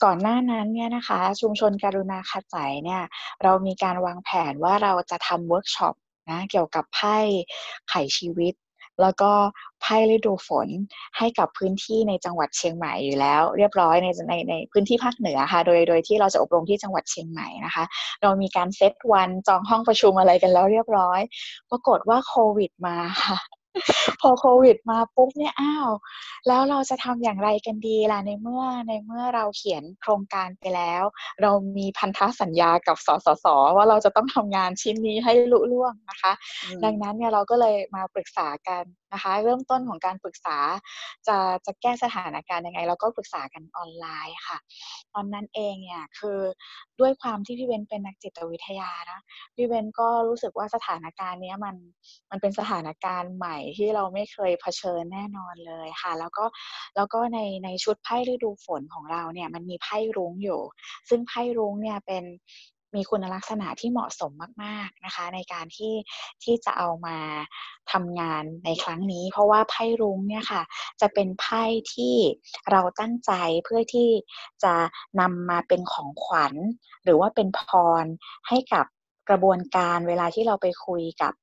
[0.03, 3.03] ก่อนหน้านั้นเนี่ยนะคะ ชุมชนการุณาขจายเนี่ย
[3.43, 5.95] เรามีการวางแผนว่าเราจะทำเวิร์กช็อป
[6.29, 7.17] นะเกี่ยวกับไพ่
[7.89, 8.53] ไขชีวิต
[9.01, 9.31] แล้วก็
[9.81, 10.67] ไพ่ฤดูฝน
[11.17, 17.83] ให้กับพื้นที่ในจังหวัดเชียงใหม่อยู่แล้ว เรียบร้อยในในในพื้นที่ภาคเหนือค่ะ โดยโดยที่เราจะอบรมที่จังหวัดเชียงใหม่นะคะ
[18.21, 21.19] เรามีการเซตวันจองห้องประชุมอะไรกันแล้วเรียบร้อย
[21.69, 23.56] ปรากฏว่าโควิดมาค่ะ
[24.21, 25.89] พอโควิดมาปุ๊บเนี่ยอ้าว
[26.47, 31.03] แล้วเราจะทำอย่างไรกันดีล่ะในเมื่อในเมื่อเราเขียนโครงการไปแล้ว
[31.41, 36.33] เรามีพันธสัญญากับสสสว่าเราจะต้องทำงานชิ้นนี้ให้ลุล่วงนะคะ
[36.83, 38.83] ดังนั้นเนี่ยเราก็เลยมาปรึกษากัน
[39.13, 40.57] นะคะ เริ่มต้นของการปรึกษา
[41.27, 44.57] จะจะแก้สถานการณ์ยังไงเราก็ปรึกษากันออนไลน์ค่ะ
[45.13, 46.39] ตอนนั้นเองเนี่ยคือ
[46.99, 49.19] ด้วยความที่พี่เบนเป็นนักจิตวิทยานะ
[49.55, 51.75] พี่เบนก็รู้สึกว่าสถานการณ์นี้มัน
[52.29, 56.45] มันเป็นสถานการณ์ใหม่ที่เราไม่เคยเผชิญแน่นอนเลยค่ะ แล้วก็
[56.95, 60.61] แล้วก็ในในชุดไพ่ฤดูฝนของเราเนี่ยมันมีไพ่รุ้งอยู่
[61.09, 62.23] ซึ่งไพ่รุ้งเนี่ยเป็น
[62.95, 64.31] มีคุณลักษณะที่เหมาะสม
[64.63, 65.93] มากๆนะคะ ในการที่
[66.43, 67.17] ที่จะเอามา
[67.91, 70.61] ทำงานในครั้งนี้ เพราะว่าไพ่รุ้งเนี่ยค่ะ
[71.01, 72.15] จะเป็นไพ่ที่
[72.71, 73.31] เราตั้งใจ
[73.65, 74.09] เพื่อที่
[74.63, 74.73] จะ
[75.19, 76.53] นำมาเป็นของขวัญ
[77.03, 77.61] หรือว่าเป็นพ
[78.03, 78.05] ร
[78.47, 78.85] ให้กับ
[79.29, 81.33] กระบวนการเวลาที่เราไปคุยกับ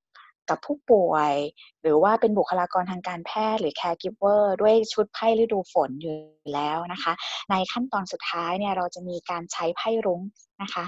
[0.50, 1.35] กับผู้ป่วย
[1.83, 6.16] หรือว่าเป็นบุคลากรทางการแพทย์หรือ caregiver ด้วยชุดไพ่ฤดูฝนอยู่
[6.54, 7.12] แล้วนะคะ
[7.50, 10.20] ในขั้นตอนสุดท้ายเนี่ยเราจะมีการใช้ไพ่รุ้ง
[10.62, 10.85] นะคะ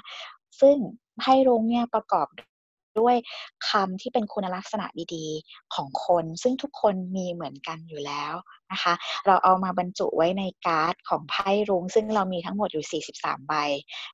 [0.61, 0.77] ซึ่ง
[1.19, 2.27] ไพ่รุ้งเนี่ยประกอบ
[3.01, 3.16] ด้วย
[3.69, 8.33] คำที่เป็นคุณลักษณะดีๆของคน ซึ่งทุกคนมีเหมือนกันอยู่แล้ว
[8.73, 8.95] นะคะ
[9.27, 13.55] เราเอามาบรรจุไว้ในการ์ดของไพ่รุ้ง ซึ่งเรามีทั้งหมดอยู่ 43 ใบ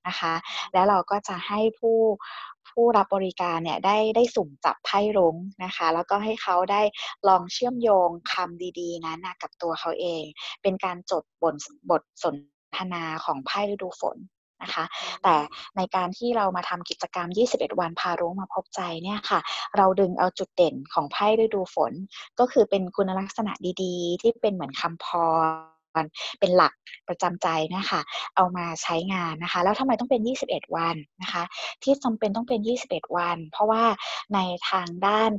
[0.07, 0.35] นะคะ
[0.73, 1.99] แล้วเราก็จะให้ผู้
[2.71, 6.83] ผู้รับบริการเนี่ยได้ได้สุ่มจับไพ่รุ้งนะคะ แล้วก็ให้เขาได้
[7.29, 10.23] ลองเชื่อมโยงคำดีๆนั้นนะกับตัวเขาเอง
[10.63, 11.55] เป็นการจดบท
[11.91, 12.37] บทสน
[12.79, 14.17] ทนาของไพ่ฤดูฝน
[14.63, 14.85] นะคะ
[15.23, 15.37] แต่
[15.77, 19.41] ในการที่เรามาทำกิจกรรม 21 วันพารุ้งมาพบใจเนี่ยค่ะ
[19.77, 21.93] เราดึงเอาจุดเด่นของไพ่ฤดูฝน
[22.39, 25.07] ก็คือเป็นคุณลักษณะดีๆ ที่เป็นเหมือนคำพ
[26.03, 26.05] ร
[26.41, 26.73] เป็นหลัก
[27.09, 28.01] ประจำใจนะคะ
[28.37, 30.21] เอามาใช้งานนะคะ แล้วทำไมต้องเป็น
[30.51, 31.45] 21 วันนะคะ
[31.83, 33.85] ที่จำเป็นต้องเป็น 21 วัน เพราะว่า
[34.35, 34.39] ใน
[34.71, 35.31] ทางด้าน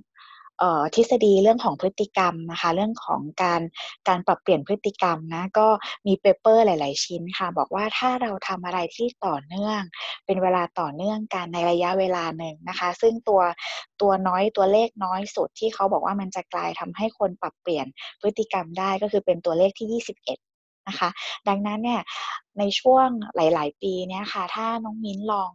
[0.95, 3.61] ทฤษฎีเรื่องของพฤติกรรมนะคะ เรื่องของการ
[4.07, 5.67] การปรับเปลี่ยนพฤติกรรมนะก็
[6.07, 9.81] มีเปเปอร์หลาย ๆ ชิ้นค่ะ บอกว่าถ้าเราทำอะไรที่ต่อเนื่อง
[10.25, 13.41] เป็นเวลาต่อเนื่องกันในระยะเวลาหนึ่งนะคะ ซึ่งตัว
[14.01, 17.85] ตัวน้อยตัวเลขน้อยสุดที่เขาบอกว่ามันจะกลายทำให้คนปรับเปลี่ยน
[18.21, 20.01] พฤติกรรมได้ก็คือเป็นตัวเลขที่
[20.33, 21.09] 21นะคะ
[21.47, 22.01] ดังนั้นเนี่ย
[22.59, 25.51] ในช่วงหลาย ๆ ปีเนี่ยค่ะถ้าน้องมิ้นลอง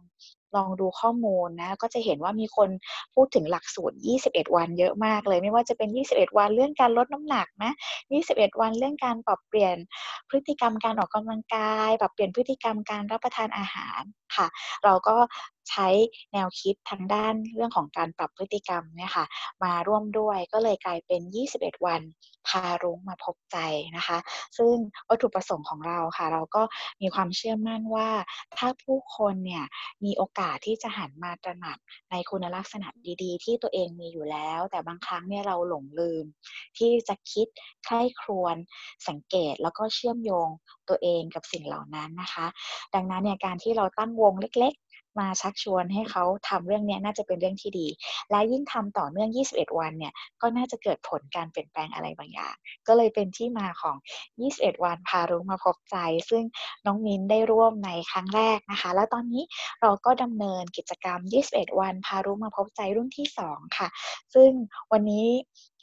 [0.55, 2.69] ลองดูข้อมูลนะก็จะเห็นว่ามีคน
[3.15, 7.71] พูดถึงหลักสูตร 21 วันเยอะมากเลย ไม่ว่าจะเป็น 21 วันเรื่องการลดน้ำหนักนะ
[8.15, 9.77] 21 วันเรื่องการปรับเปลี่ยน
[10.29, 14.01] พฤติกรรมการออกกำลังกาย ปรับเปลี่ยนพฤติกรรมการรับประทานอาหาร
[14.35, 14.47] ค่ะ
[14.83, 15.15] เราก็
[15.69, 15.87] ใช้
[16.33, 19.25] แนวคิดทางด้านเรื่องของการปรับพฤติกรรมเนี่ยค่ะ
[19.63, 21.21] มาร่วมด้วยก็เลยกลายเป็น
[21.55, 22.01] 21 วัน
[22.47, 23.57] พารุ้งมาพบใจ
[23.97, 24.17] นะคะ
[24.57, 24.75] ซึ่ง
[25.09, 26.63] วัตถุประสงค์ของเราค่ะ เราก็
[27.01, 28.09] มีความเชื่อมั่นว่า
[28.57, 29.65] ถ้าผู้คนเนี่ย
[30.05, 31.77] มีโอกาสที่จะหันมาตระหนัก
[32.11, 32.87] ในคุณลักษณะ
[33.23, 36.25] ดีๆ ที่ตัวเองมีอยู่แล้ว แต่บางครั้งเนี่ยเราหลงลืม
[36.77, 37.47] ที่จะคิด
[37.85, 38.55] ใคร่ครวญ
[39.07, 40.49] สังเกตแล้วก็เชื่อมโยง
[40.89, 42.45] ตัวเองกับสิ่งเหล่านั้นนะคะ
[42.95, 44.75] ดังนั้นเนี่ยการที่เราตั้งวงเล็ก
[45.19, 47.87] มาชักชวนให้เขาทำเรื่องนี้น่าจะเป็นเรื่องที่ดี
[48.31, 52.55] และยิ่งทำต่อเนื่อง 21 วันเนี่ยก็น่าจะเกิดผลการเปลี่ยนแปลงอะไรบางอย่าง
[52.87, 53.95] ก็เลยเป็นที่มาของ
[54.39, 55.97] 21 วันพารุ้มาพบใจ
[56.29, 56.43] ซึ่ง
[56.85, 59.43] น้องมิ้นได้ร่วมในครั้งแรกนะคะ แล้วตอนนี้
[59.81, 61.19] เราก็ดำเนินกิจกรรม
[61.51, 63.87] 21 วันพารุ้มาพบใจรุ่นที่ 2 ค่ะ
[64.33, 64.49] ซึ่ง
[64.91, 65.27] วันนี้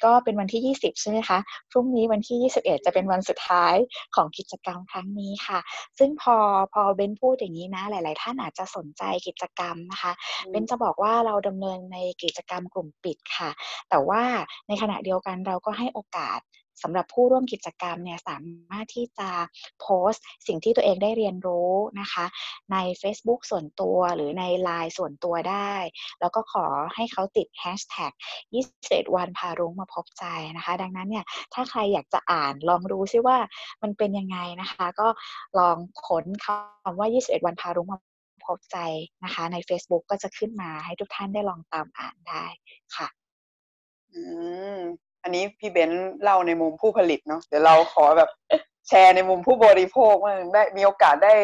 [0.05, 1.39] ก็เป็นวันที่ 20 ใช่ไหมคะ
[1.71, 3.75] พรุ่งนี้วันที่ 21 จะเป็นวันสุดท้าย
[4.15, 5.59] ของกิจกรรมครั้งนี้ค่ะ
[5.99, 6.37] ซึ่งพอ
[6.75, 10.13] พอเบนพูดอย่างนี้นะ หลาย ๆ ท่านอาจจะสนใจกิจกรรมนะคะ
[10.51, 13.51] เบนจะบอกว่าเราดำเนินในกิจกรรมกลุ่มปิดค่ะ
[13.91, 14.23] แต่ว่า
[14.69, 16.41] ในขณะเดียวกันเราก็ให้โอกาส
[16.83, 18.37] สำหรับผู้ร่วมกิจกรรมเนี่ยสา
[18.71, 19.31] มารถที่จะ
[19.81, 22.25] โพสต์ สิ่งที่ตัวเองได้เรียนรู้นะคะ
[22.73, 25.73] ใน Facebook ส่วนตัวหรือใน Line ส่วนตัวได้
[26.21, 28.13] แล้วก็ขอให้เขาติด hashtag
[28.63, 30.25] 21 วันพารุ้งมาพบใจ
[30.57, 33.39] นะคะ ดังนั้นเนี่ยถ้าใครอยากจะอ่านลองรู้ซิว่า
[33.83, 35.09] มันเป็นยังไงนะคะ ก็
[35.59, 37.99] ลองค้นคำว่า 21 วันพารุ้งมา
[38.47, 38.79] พบใจ
[39.25, 42.45] นะคะ ใน Facebook ก็จะขึ้นมาให้ทุกท่านได้ลองตามอ่านได้
[42.97, 43.09] ค่ะ
[44.13, 44.23] อื
[44.79, 44.81] ม
[45.27, 48.31] อันนี้พี่เบนซ์เล่าในมุมผู้ผลิตเนาะเดี๋ยวเราขอแบบ
[48.89, 51.35] แชร์ในมุมผู้บริโภคมางได้มีโอกาสได้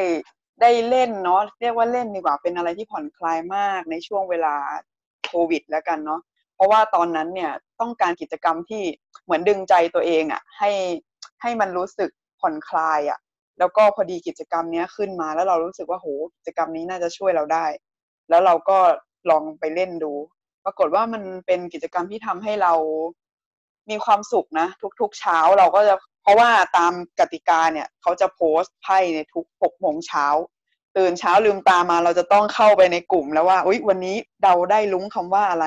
[0.61, 4.55] ได้เล่นเนาะเรียกว่าเล่นดีกว่าเป็นอะไรที่ผ่อนคลายมากในช่วงเวลา
[5.27, 6.21] โควิด แล้วกันเนาะ
[6.55, 8.83] เพราะว่าตอนนั้นเนี่ยต้องการกิจกรรมที่
[9.25, 10.71] เหมือนดึงใจตัวเองอะ่ะให้
[11.42, 13.18] ให้มันรู้สึกผ่อนคลายอะ่ะ
[13.59, 17.66] แล้วก็พอดีกิจกรรมเนี้ยขึ้นมาแล้วเรารู้สึกว่าโหกิจกรรมนี้น่าจะช่วยเราได้
[18.29, 18.79] แล้วเราก็
[19.31, 20.12] ลองไปเล่นดู
[20.64, 22.73] ปรากฏว่ามันเป็นกิจกรรมที่ทำให้เรา
[23.90, 24.68] มีความสุขนะ
[25.01, 30.27] ทุกๆเช้าเราก็จะเพราะว่าตามกติกาเนี่ยเขาจะโพสต์ไพ่ในทุกหกโมงเช้า
[30.97, 35.66] ตื่นเช้าลืมตามาเราจะต้องเข้าไปในกลุ่มแล้วว่าอุ๊ยวันนี้เราได้ลุ้งคำว่าอะไร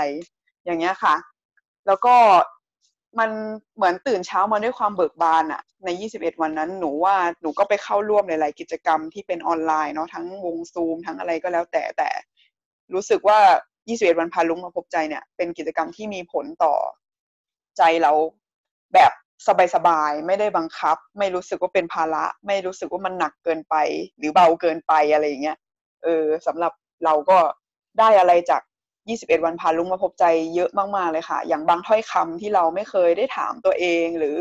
[0.66, 1.16] อย่างเงี้ยค่ะ
[1.88, 2.16] แล้วก็
[3.20, 3.32] มัน
[3.76, 12.10] เหมือนตื่นเช้ามาด้วยความเบิกบานอะใน 21 วันนั้น หนูว่าหนูก็ไปเข้าร่วมหลาย ๆ กิจกรรมที่เป็นออนไลน์เนาะทั้งวงซูมทั้งอะไรก็แล้วแต่แต่
[12.94, 13.40] รู้สึกว่า
[13.88, 16.74] 21 วันพาลุงมาพบใจเนี่ย เป็นกิจกรรมที่มีผลต่อ
[17.78, 18.12] ใจเรา
[18.94, 19.12] แบบ
[19.76, 23.76] สบายๆ ไม่ได้บังคับ ไม่รู้สึกว่าเป็นภาระ ไม่รู้สึกว่ามันหนักเกินไป
[24.18, 25.58] หรือเบาเกินไปอะไรอย่างเงี้ย
[26.04, 26.74] เออสำหรับ
[27.06, 27.38] เราก็
[28.00, 28.62] ได้อะไรจาก
[29.08, 34.38] 21 วันพาลุงมาพบใจเยอะมากๆเลยค่ะ อย่างบางถ้อยคำที่เราไม่เคยได้ถามตัวเองหรือ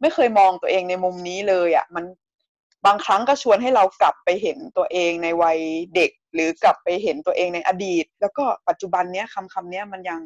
[0.00, 2.04] ไม่เคยมองตัวเองในมุมนี้เลยอะ่ะ มัน
[2.86, 5.58] บางครั้งก็ชวนให้เรากลับไปเห็นตัวเองในวัย
[5.96, 10.20] เด็ก หรือกลับไปเห็นตัวเองในอดีต แล้วก็ปัจจุบันเนี้ยคำคำนี้ยมันยัง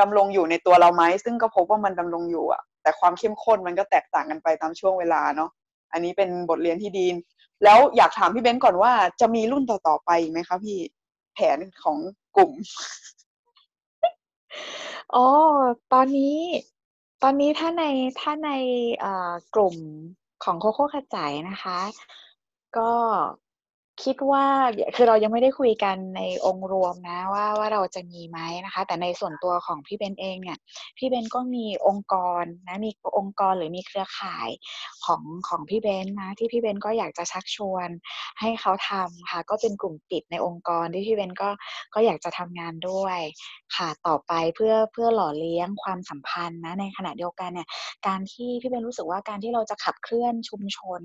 [0.00, 5.50] ดำรงอยู่ในตัวเราไหมซึ่งก็พบว่ามันดำรงอยู่อะแต่ความเข้มข้นมันก็แตกต่างกันไปตามช่วงเวลาเนาะ
[5.92, 7.06] อันนี้เป็นบทเรียนที่ดี
[7.64, 10.78] แล้วอยากถามพี่เบนซ์ก่อนว่าจะมีรุ่นต่อๆไปไหมคะพี่
[11.34, 11.98] แผนของ
[12.36, 12.52] กลุ่ม
[15.14, 15.26] อ๋อ
[15.92, 16.36] ตอนนี้
[17.22, 17.84] ตอนนี้ถ้าใน
[18.20, 18.50] ถ้าใน
[19.54, 19.76] กลุ่ม
[20.44, 21.78] ของโคโค่ขจายนะคะ
[22.78, 22.90] ก็
[24.04, 24.44] คิดว่า
[24.96, 30.58] คือเรายังไม่ได้คุยกันในองค์รวมนะว่าว่าเราจะมีไหมนะคะ แต่ในส่วนตัวของพี่เบนเองเนี่ย
[30.98, 34.48] พี่เบนก็มีองค์กรนะมีองค์กรหรือมีเครือข่าย
[35.04, 37.88] ของของพี่เบนนะที่พี่เบนก็อยากจะชักชวน
[38.40, 41.50] ให้เขาทำค่ะก็เป็นกลุ่มปิดในองค์กรที่พี่เบนก็
[41.94, 43.18] ก็อยากจะทำงานด้วย
[43.76, 47.68] ค่ะต่อไปเพื่อเพื่อหล่อเลี้ยงความสัมพันธ์นะในขณะเดียวกันเนี่ย
[48.06, 51.00] การที่พี่เบนรู้สึกว่าการที่เราจะขับเคลื่อนชุมชน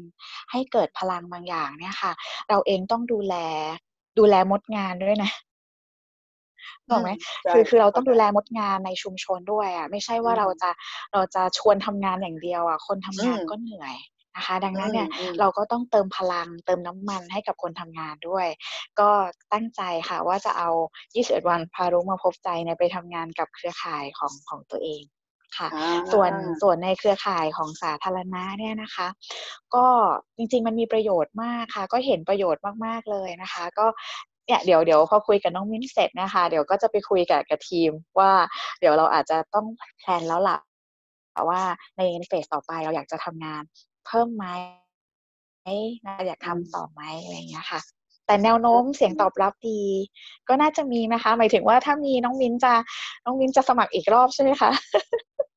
[0.51, 2.11] ให้เกิดพลังบางอย่างเนี่ยค่ะ
[2.49, 3.35] เราเองต้องดูแล
[4.17, 5.31] ดูแลมดงานด้วยนะ
[6.89, 7.09] ถูกไหม
[7.51, 10.69] คือคือเราต้องดูแลมดงานในชุมชนด้วยอะไม่ใช่ว่าเราจะ
[11.13, 13.95] เราจะชวนทำงานอย่างเดียวอะคนทำงานก็เหนื่อย
[14.35, 15.07] นะคะ ดังนั้นเนี่ย
[15.39, 18.47] เราก็ต้องเติมพลังเติมน้ำมันให้กับคนทำงานด้วย
[18.99, 19.09] ก็
[19.53, 20.69] ตั้งใจค่ะว่าจะเอา
[21.13, 25.03] 21 วันพารุมาพบใจเนี่ยไปทำงานกับเครือข่ายของของตัวเอง
[25.57, 25.69] ค่ะ
[26.13, 29.07] ส่วนส่วนในเครือข่ายของสาธารณะเนี่ยนะคะ
[29.75, 29.85] ก็
[30.37, 33.85] จริงๆมันมีประโยชน์มากค่ะ ก็เห็นประโยชน์มากๆเลยนะคะ ก็
[34.47, 38.31] เนี่ยเดี๋ยวเดี๋ยวพอคุยกับน้องมิ้นเสร็จนะคะ เดี๋ยวก็จะไปคุยกับกับทีมว่า
[38.79, 39.65] เดี๋ยวเราอาจจะต้อง
[39.97, 40.57] แพลนแล้วล่ะ
[41.49, 41.61] ว่า
[41.97, 43.63] ในเฟสต่อไปเราอยากจะทำงาน
[44.07, 44.45] เพิ่มไหม
[46.27, 47.81] อยากทำต่อไหมอะไรอย่างเงี้ยค่ะ
[48.27, 49.81] แต่แนวโน้มเสียงตอบรับดี
[50.47, 52.73] ก็น่าจะมีนะคะ หมายถึงว่าถ้ามีน้องมินจะ
[53.25, 54.71] น้องมินจะสมัครอีกรอบใช่ไหมคะ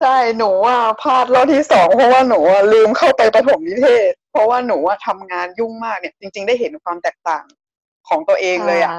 [0.03, 2.41] ใช่หนูอะพลาดรอบที่สองเพราะว่าหนู
[2.73, 7.45] ลืมเข้าไปประถมนิเทศ เพราะว่าหนูอะทำงานยุ่งมากเนี่ย จริง ๆ ได้เห็นความแตกต่าง
[8.09, 8.93] ของตัวเองเลยอะ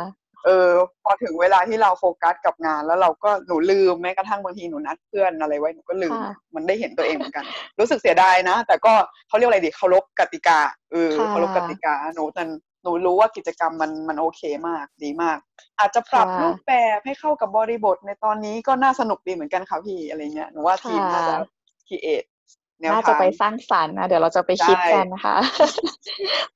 [0.46, 0.70] เออ
[1.04, 7.46] พอถึงเวลาที่เราโฟกัสกับงานแล้วเราก็หนูลืมแม้กระทั่งบางทีหนูนัดเพื่อนอะไรไว้หนูก็ลืมค่ะมันได้เห็นตัวเองเหมือนกัน
[7.80, 8.94] รู้สึกเสียดายนะ แต่ก็
[9.28, 10.60] เขาเรียกอะไรดีเคารพกติกา
[10.92, 12.44] เออค่ะเคารพกติกาหนูแต่
[12.77, 15.38] ห นูรู้ว่ากิจกรรมมันมันโอเคมากดีมาก
[15.80, 21.48] อาจจะปรับค่ะรูปแบบให้เข้ากับบริบทในตอนนี้ก็น่าสนุกดีเหมือนกันค่ะพี่อะไรเงี้ยหนูว่าทีมน่าจะค่ะ
[21.90, 22.24] คิดเอท
[22.80, 25.38] แนวน่าทาจะงไปสร้างสรรค์นะ เดี๋ยวเราจะไปคิดใช่กันนะคะ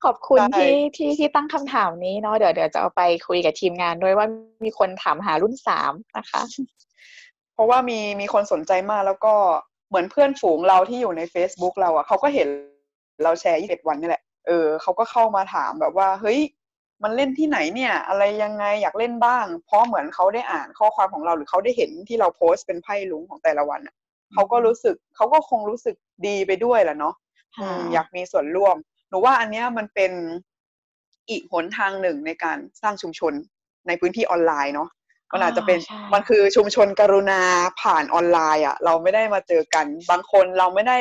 [0.04, 4.26] ขอบคุณใช่ที่ที่ที่ตั้งคำถามนี้เนาะเดี๋ยวเดี๋ยวจะเอาไปคุยกับทีมงานด้วยว่า
[4.64, 6.42] มีคนถามหารุ่นสามนะคะ
[7.54, 9.34] เพราะว่ามีมีคนสนใจมากแล้วก็
[9.88, 12.48] เหมือนเพื่อนฝูงเราที่อยู่ใน Facebook เราอะเขาก็เห็น
[13.22, 16.40] เราแชร์21วันนี่แหละ เออเขาก็เข้ามาถามแบบว่า เฮ้ย
[17.02, 23.94] มันเล่นที่ไหนเนี่ย อะไรยังไงอยากเล่นบ้าง เพราะเหมือนเขาได้อ่านข้อความของเราหรือเขาได้เห็นที่เราโพสต์เป็นไพ่ลุงของแต่ละวันอะ
[24.32, 27.14] เขาก็รู้สึกเขาก็คงรู้สึกดีไปด้วยแหละเนาะ
[27.60, 28.76] อืมอยากมีส่วนร่วม
[29.08, 30.12] หนูว่าอันเนี้ยมันเป็น
[31.30, 33.32] อีกหนทางหนึ่งในการสร้างชุมชน
[33.86, 34.88] ในพื้นที่ออนไลน์เนาะ
[35.32, 37.40] มันอาจจะเป็นใช่มันคือชุมชนกรุณา
[37.82, 40.98] ผ่านออนไลน์อะ เราไม่ได้มาเจอกัน บางคนเราไม่ได้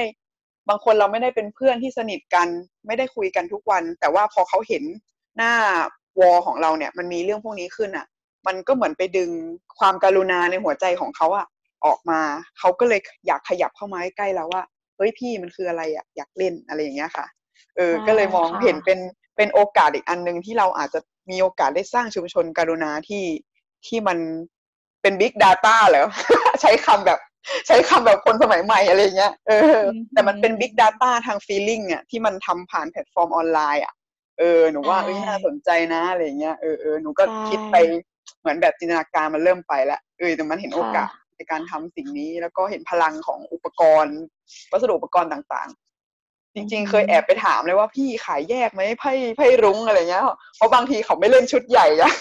[0.69, 2.47] บางคนเราไม่ได้เป็นเพื่อนที่สนิทกัน
[2.87, 4.83] ไม่ได้คุยกันทุกวัน แต่ว่าพอเขาเห็น
[5.37, 5.53] หน้า
[6.19, 8.05] วอลของเราเนี่ยมันมีเรื่องพวกนี้ขึ้นอะ
[8.47, 9.29] มันก็เหมือนไปดึง
[9.79, 11.47] ความการุณาในหัวใจของเขาอะ
[11.85, 12.21] ออกมา
[12.59, 14.63] เขาก็เลยอยากขยับเข้ามาใกล้ๆเราว่า
[14.97, 17.25] เฮ้ยพี่มันคืออะไรอะอยากเล่นอะไรอย่างเงี้ยค่ะ
[17.75, 18.99] เอออ่าก็เลยมองค่ะเห็นเป็น
[19.37, 20.99] เป็นโอกาสอีกอันหนึ่งที่เราอาจจะ
[21.31, 23.23] มีโอกาสได้สร้างชุมชนกรุณาที่
[23.87, 24.17] ที่มัน
[25.01, 26.07] เป็นบิ๊ก Data เหรอ
[26.61, 27.19] ใช้คำแบบ
[27.67, 29.79] ใช้คำแบบคนสมัยใหม่อะไรเงี้ยเออ
[30.13, 33.93] แต่มันเป็นบิ๊ก Data ทาง feeling อะที่มันทำผ่านแพลตฟอร์มออนไลน์อะ
[34.39, 37.75] เออหนูว่าใช่เอ้ยน่าสนใจนะอะไรเงี้ยเออเออหนูก็ใช่คิดไป
[38.39, 44.17] เหมือนแบบจินตนาการมันเริ่มไปแล้วเออแต่มันเห็นค่ะโอกาสในการทำสิ่งนี้แล้วก็เห็นพลังของอุปกรณ์
[44.71, 50.23] วัสดุอุปกรณ์ต่างๆ จริง ๆ เคยแอบไปถามเลยว่าพี่ขายแยกไหมไพ่ไพ่รุ้งอะไรเงี้ย
[50.55, 52.11] เพราะบางทีเขาไม่เล่นชุดใหญ่อะ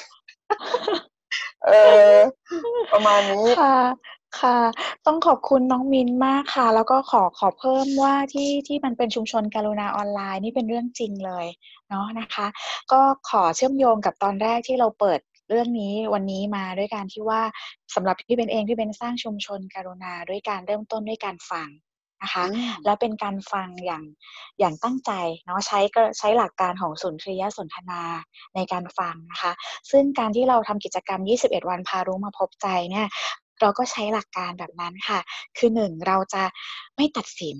[1.66, 1.70] เอ
[2.12, 2.14] อ
[2.92, 3.46] ประมาณนี้
[4.38, 4.58] ค่ะค่ะ
[5.06, 11.46] ต้องขอบคุณน้องมินมากค่ะ แล้วก็ขอขอเพิ่มว่าที่ที่มันเป็นชุมชนการุณาออนไลน์นี่เป็นเรื่องจริงเลย
[11.88, 12.46] เนาะนะคะ
[12.92, 17.42] ก็ขอเชื่อมโยงกับตอนแรกที่เราเปิดเรื่องนี้วันนี้มาด้วยการที่ว่า
[17.94, 21.68] สำหรับพี่เป็นเองพี่เป็นสร้างชุมชนการุณาด้วยการเริ่มต้นด้วยการฟัง
[22.22, 24.04] นะคะอืมแล้วเป็นการฟังอย่าง
[24.58, 25.12] อย่างตั้งใจ
[25.44, 28.02] เนาะใช้ก็ใช้หลักการของสุนทรียสนทนา
[28.54, 29.52] ในการฟังนะคะ
[29.90, 33.06] ซึ่งการที่เราทำกิจกรรม 21 วันพารู้มาพบใจเนี่ย
[33.60, 35.20] เราก็ใช้หลักการแบบนั้นค่ะ
[35.58, 36.42] คือหนึ่งเราจะ
[36.96, 37.58] ไม่ตัดสิน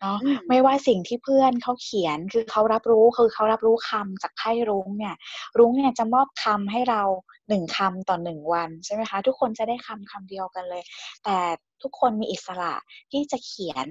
[0.00, 5.14] เนาะอืมไม่ว่าสิ่งที่เพื่อนเขาเขียนคือเขารับรู้คือเขารับรู้คำจากไพ่รุ้งเนี่ย
[5.58, 7.02] รุ้งเนี่ยจะมอบคำให้เรา
[7.48, 10.82] หนึ่งคำต่อหนึ่งวันใช่ไหมคะ ทุกคนจะได้คำคำเดียวกันเลย
[11.24, 11.36] แต่
[11.82, 12.74] ทุกคนมีอิสระ
[13.12, 13.86] ที่จะเขียน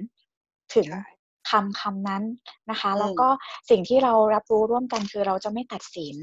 [0.74, 1.02] ถึงใช่
[1.50, 2.22] คำคำนั้น
[2.70, 3.28] นะคะอืมแล้วก็
[3.70, 6.16] สิ่งที่เรารับรู้ร่วมกันคือเราจะไม่ตัดสิน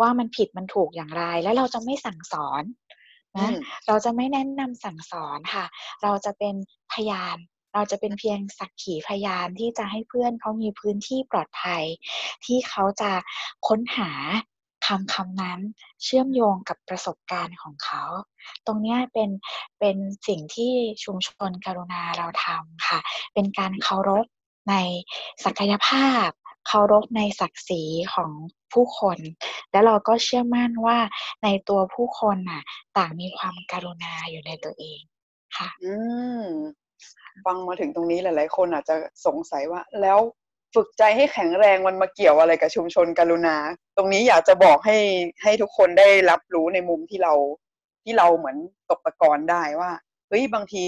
[0.00, 2.62] ว่ามันผิดมันถูกอย่างไร และเราจะไม่สั่งสอน
[2.98, 2.99] อื
[3.36, 3.54] นะม
[3.86, 5.64] เราจะไม่แนะนำสั่งสอนค่ะ
[6.02, 6.54] เราจะเป็น
[6.92, 7.36] พยาน
[7.74, 11.82] เราจะเป็นเพียงสักขีพยานที่จะให้เพื่อนเขามีพื้นที่ปลอดภัย
[12.44, 13.12] ที่เขาจะ
[13.68, 14.10] ค้นหา
[14.86, 15.60] คำคำนั้น
[16.02, 18.02] เชื่อมโยงกับประสบการณ์ของเขา
[18.66, 19.30] ตรงเนี้ยเป็น
[19.80, 19.96] เป็น
[20.28, 20.72] สิ่งที่
[21.04, 22.98] ชุมชนกรุณาเราทำค่ะ
[23.34, 24.26] เป็นการเคารพ
[24.70, 24.74] ใน
[25.44, 26.28] ศักยภาพ
[26.66, 27.82] เคารพในศักดิ์ศรี
[28.14, 28.30] ของ
[28.74, 29.18] ผู้คน
[29.72, 30.98] แล้วเราก็เชื่อมั่นว่า
[31.44, 32.62] ในตัวผู้คนน่ะ
[32.96, 35.00] ต่างมีความการุณาอยู่ในตัวเอง
[35.56, 35.94] ค่ะ อื
[36.42, 36.44] ม
[37.46, 40.18] ฟังมาถึงตรงนี้หลาย ๆ คนอาจจะสงสัยว่า แล้ว
[40.74, 43.56] ฝึกใจให้แข็งแรงมันมาเกี่ยวอะไรกับชุมชนกรุณา
[43.96, 44.98] ตรงนี้อยากจะบอกให้
[45.42, 47.34] ให้ทุกคนได้รับรู้ในมุมที่เรา
[48.02, 48.56] ที่เราเหมือน
[48.90, 49.90] ตกตะกอนได้ว่า
[50.28, 50.84] เฮ้ยบางที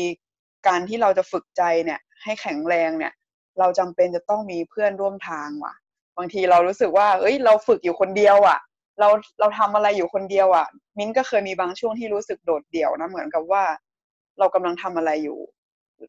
[0.68, 3.12] การที่เราจะฝึกใจเนี่ย ให้แข็งแรงเนี่ย
[3.58, 5.74] เราจำเป็นจะต้องมีเพื่อนร่วมทางว่ะ
[6.18, 8.58] บางทีเรารู้สึกว่า เอ้ย เราฝึกอยู่คนเดียวอะ
[9.00, 9.08] เรา
[9.40, 10.66] เราทำอะไรอยู่คนเดียวอะ
[10.98, 13.64] มิ้นก็เคยมีบางช่วงที่รู้สึกโดดเดี่ยวนะ เหมือนกับว่า
[14.38, 15.38] เรากำลังทำอะไรอยู่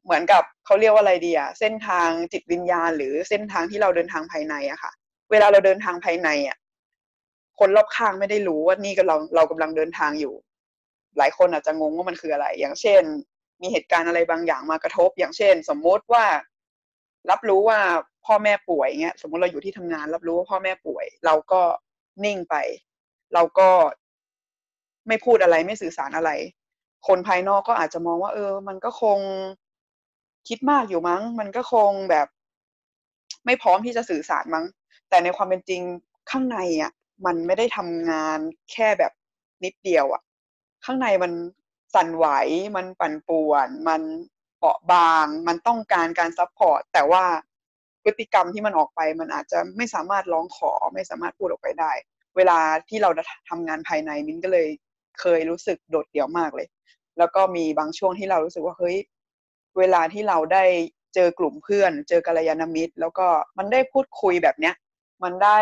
[0.06, 4.92] เหมือนกับเขาเรียกว่าอะไรดีอะเส้นทางจิตวิญญาณ หรือเส้นทางที่เราเดินทางภายในอะค่ะ
[5.32, 6.58] เวลาเราเดินทางภายในอะ
[7.60, 10.34] คนรอบข้างไม่ได้รู้ว่านี่ก็เราเรากำลังเดินทางอยู่
[11.18, 13.04] หลายคนอาจจะงงว่ามันคืออะไร อย่างเช่น
[13.62, 16.26] มีเหตุการณ์อะไรบางอย่างมากระทบ อย่างเช่น สมมติว่า
[17.32, 17.80] รับรู้ว่า
[18.26, 21.62] พ่อแม่ป่วยเงี้ย สมมติเราอยู่ที่ทำงาน รับรู้ว่าพ่อแม่ป่วย เราก็
[22.26, 22.56] นิ่งไป
[23.34, 23.70] เราก็
[25.08, 26.32] ไม่พูดอะไรไม่สื่อสารอะไร
[27.08, 29.20] คนภายนอกก็อาจจะมองว่า เออ มันก็คง
[30.48, 32.28] คิดมากอยู่มั้ง มันก็คงแบบ
[33.46, 34.66] ไม่พร้อมที่จะสื่อสารมั้ง
[35.10, 35.82] แต่ในความเป็นจริง
[36.32, 36.92] ข้างในอะ
[37.26, 38.40] มันไม่ได้ทำงาน
[38.72, 39.12] แค่แบบ
[39.64, 40.22] นิดเดียวอะ
[40.86, 41.32] ข้างในมัน
[41.94, 42.28] สั่นไหว
[42.76, 44.02] มันปั่นป่วน มัน
[44.64, 47.24] เปราะบาง มันต้องการการ support แต่ว่า
[48.04, 51.92] พฤติกรรมที่มันออกไป มันอาจจะไม่สามารถร้องขอไม่สามารถพูดออกไปได้
[52.36, 53.10] เวลาที่เรา
[53.50, 54.68] ทำงานภายในมิ้นก็เลย
[55.20, 56.68] เคยรู้สึกโดดเดี่ยวมากเลย
[57.18, 58.98] แล้วก็มีบางช่วงที่เรารู้สึกว่าเฮ้ย
[59.78, 60.66] เวลาที่เราได้
[61.16, 64.76] เจอกลุ่มเพื่อน เจอกัลยาณมิตร แล้วก็มันได้พูดคุยแบบเนี้ย
[65.24, 65.60] มันได้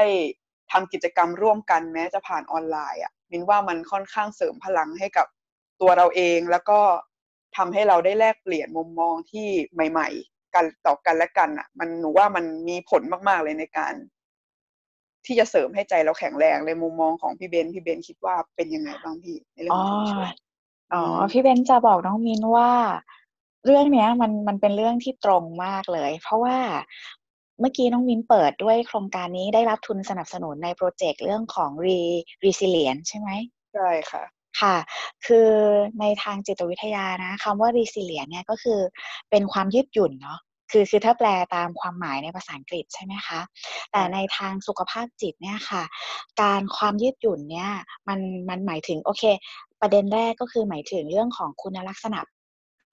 [0.71, 5.27] ทำกิจกรรมร่วมกันแม้จะผ่านออนไลน์อะมินว่ามันค่อนข้างเสริมพลังให้กับ
[5.81, 6.79] ตัวเราเองแล้วก็
[7.57, 13.93] ทำให้เราได้แลกเปลี่ยนมุมมองที่ใหม่ ๆ กันต่อกันและกันอะ มันหนูว่ามันมีผลมากๆเลยในการ
[15.25, 20.27] ที่จะเสริมให้ใจเราแข็งแรงในมุมมองของพี่เบนพี่เบนคิดว่าเป็นยังไงบ้างพี่ในเรื่องของชุมชน
[20.93, 22.71] อ๋อพี่เบนจะบอกน้องมินว่า
[23.65, 26.57] เรื่องเนี้ย มันมันเป็นเรื่องที่ตรงมากเลย เพราะว่า
[27.59, 31.99] เมื่อกี้น้องมินเปิดด้วยโครงการนี้ได้รับทุนสนับสนุนในโปรเจกต์เรื่องของ re
[32.43, 33.29] resilience ใช่ไหม
[33.73, 34.23] ใช่ค่ะ
[34.59, 34.75] ค่ะ
[35.25, 35.49] คือ
[35.99, 38.79] ในทางจิตวิทยานะคำว่า resilience เนี่ยก็คือ
[39.29, 40.39] เป็นความยืดหยุ่นเนาะ
[40.71, 43.39] คือคือถ้าแปลตามความหมายในภาษาอังกฤษใช่ไหมคะ
[43.91, 45.83] แต่ในทางสุขภาพจิตเนี่ยค่ะ
[46.41, 47.69] การความยืดหยุ่นเนี่ย
[48.07, 49.23] มันมันหมายถึงโอเค
[49.81, 52.19] ประเด็นแรกก็คือหมายถึงเรื่องของคุณลักษณะ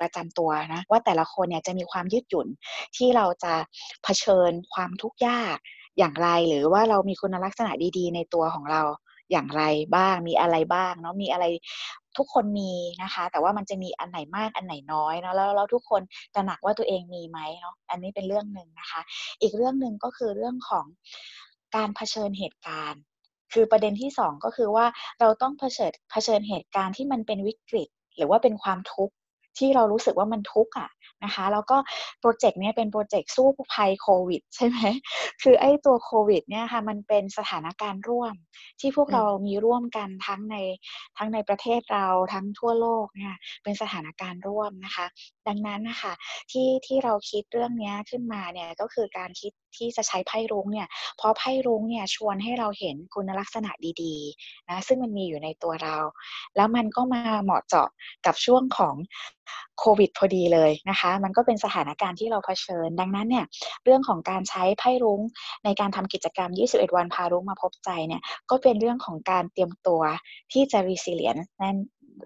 [0.00, 2.48] ประจำตัวนะว่าแต่ละคนเนี่ยจะมีความยืดหยุ่น
[2.96, 3.54] ที่เราจะ
[4.04, 5.56] เผชิญความทุกข์ยาก
[5.98, 8.82] อย่างไร หรือว่าเรามีคุณลักษณะดี ๆ ในตัวของเรา
[9.30, 9.62] อย่างไร
[9.96, 11.44] บ้าง มีอะไรบ้างเนาะมีอะไร
[12.18, 12.72] ทุกคนมี
[13.02, 16.02] นะคะ แต่ว่ามันจะมีอันไหนมากอันไหนน้อยเนาะแล้วเราทุกคน
[16.34, 19.00] ตระหนักว่าตัวเองมีไหมเนาะอันนี้เป็นเรื่องหนึ่งนะคะ
[19.42, 20.86] อีกเรื่องหนึ่งก็คือเรื่องของ
[21.76, 23.02] การเผชิญเหตุการณ์
[23.52, 24.86] คือประเด็นที่สองก็คือว่า
[25.20, 29.14] เราต้องเผชิญเผชิญเหตุการณ์ที่มันเป็นวิกฤต หรือว่าเป็นความทุกข์
[29.58, 30.90] ที่เรารู้สึกว่ามันทุกข์อะ
[31.24, 31.76] นะคะ แล้วก็
[32.20, 34.78] โปรเจกต์นี้เป็นโปรเจกต์สู้ภัยโควิดใช่ไหม
[35.42, 38.34] คือไอ้ตัวโควิดเนี่ยค่ะมันเป็นสถานการณ์ร่วม
[38.80, 40.56] ที่พวกเรามีร่วมกันทั้งใน
[41.18, 45.06] ทั้งในประเทศเราทั้งทั่วโลกเนี่ยเป็นสถานการณ์ร่วมนะคะ
[45.48, 46.12] ดังนั้นนะคะ
[46.50, 53.70] ที่ที่เราคิดเรื่องนี้ขึ้นมาเนี่ยก็คือการคิดที่จะใช้ไพ่รุ้งเนี่ย เพราะไพ่รุ้งเนี่ยชวนให้เราเห็นคุณลักษณะ
[54.02, 55.96] ดีๆนะซึ่งมันมีอยู่ในตัวเรา
[56.56, 57.88] แล้วมันก็มาเหมาะเจาะ
[58.26, 58.94] กับช่วงของ
[59.78, 63.46] โควิดพอดีเลยนะคะ มันก็เป็นสถานการณ์ที่เราเผชิญ ดังนั้นเนี่ย
[63.84, 65.20] เรื่องของการใช้ไพ่รุ้ง
[65.64, 70.02] ในการทำกิจกรรม 21 วันพารุ้งมาพบใจเนี่ยก็เป็นเรื่องของการเตรียมตัว
[70.52, 71.76] ที่จะ resilient นั่น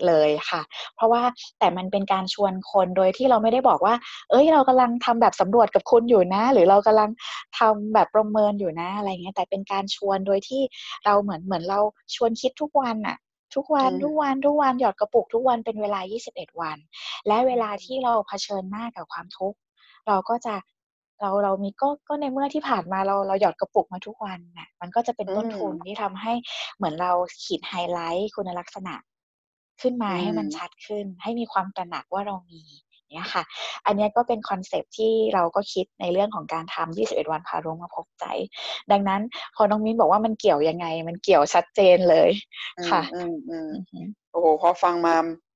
[0.07, 0.62] เลยค่ะ
[0.97, 1.22] เพราะว่า
[1.59, 3.95] แต่มันเป็นการชวนคนโดยที่เราไม่ได้บอกว่า
[4.30, 7.11] เอ้ยเรากำลังทำแบบสำรวจกับคุณอยู่นะ หรือเรากำลัง
[7.59, 10.62] ทำแบบประเมินอยู่นะอะไรเงี้ยแต่เป็นการชวนโดยที่
[11.05, 11.80] เราเหมือนเหมือนเรา
[12.14, 13.18] ชวนคิดทุกวันอะ
[13.55, 16.78] ทุกวันทุกวันทุกวันหยอดกระปุกทุกวันเป็นเวลา 21 วัน
[17.26, 19.59] และเวลาที่เราเผชิญหน้ากับความทุกข์
[20.09, 20.55] เราก็จะ
[21.20, 26.32] เราเรามีก็ก็ในเมื่อที่ผ่านมาเราเราหยอดกระปุกมาทุกวันน่ะมันก็จะเป็นต้นทุนที่ทำให้
[26.76, 27.12] เหมือนเรา
[27.45, 28.95] ขีดไฮไลท์คุณลักษณะ
[29.83, 32.62] ขึ้นมาให้มันชัดขึ้น ให้มีความตระหนักว่าเรามี
[33.12, 33.45] เนี่ยค่ะ
[33.87, 38.24] อันนี้ก็เป็นคอนเซปที่เราก็คิดในเรื่องของการทำ21 วันพารุงมาพบใจ
[38.93, 39.22] ดังนั้น
[39.57, 42.30] พอน้องมิ้นบอกว่ามันเกี่ยวยังไง มันเกี่ยวชัดเจนเลย
[42.91, 43.70] ค่ะอืมอืม
[44.33, 45.14] โอ้โหพอฟังมา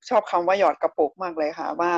[0.09, 1.93] ชอบคำว่าหยอดกระปุกมากเลยค่ะ ว่า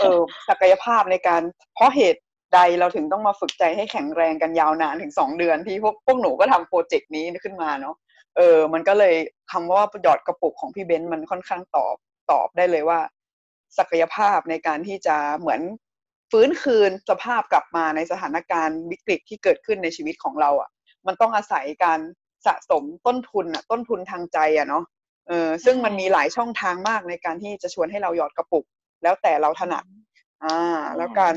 [0.00, 1.42] เออศักยภาพในการ
[1.74, 2.22] เพราะเหตุ
[2.54, 9.14] ใดเราถึงต้องมาฝึกใจให้แข็งแรงกันยาวนานถึงสองเดือนที่พวกพวกหนูก็ทำโปรเจกต์นี้ขึ้นมาเนาะเออ มันก็เลย
[9.52, 11.96] คำว่าหยอดกระปุกของพี่เบนซ์มันค่อนข้างตอบ
[12.30, 13.00] ตอบได้เลยว่า
[13.78, 15.60] ศักยภาพในการที่จะเหมือน
[16.30, 20.70] ฟื้นคืนสภาพกลับมาในสถานการณ์วิกฤตที่เกิดขึ้นในชีวิตของเราอะ่ะ
[21.06, 22.00] มันต้องอาศัยการ
[22.46, 24.84] สะสมต้นทุนอะต้นทุนทางใจอะเนาะ
[25.28, 28.64] เออซึ่งมันมีหลายช่องทางมากในการที่จะชวนให้เราหยอดกระปุก
[29.02, 29.84] แล้วแต่เราถนัด
[30.44, 30.58] อ่า
[30.96, 31.36] แล้วการ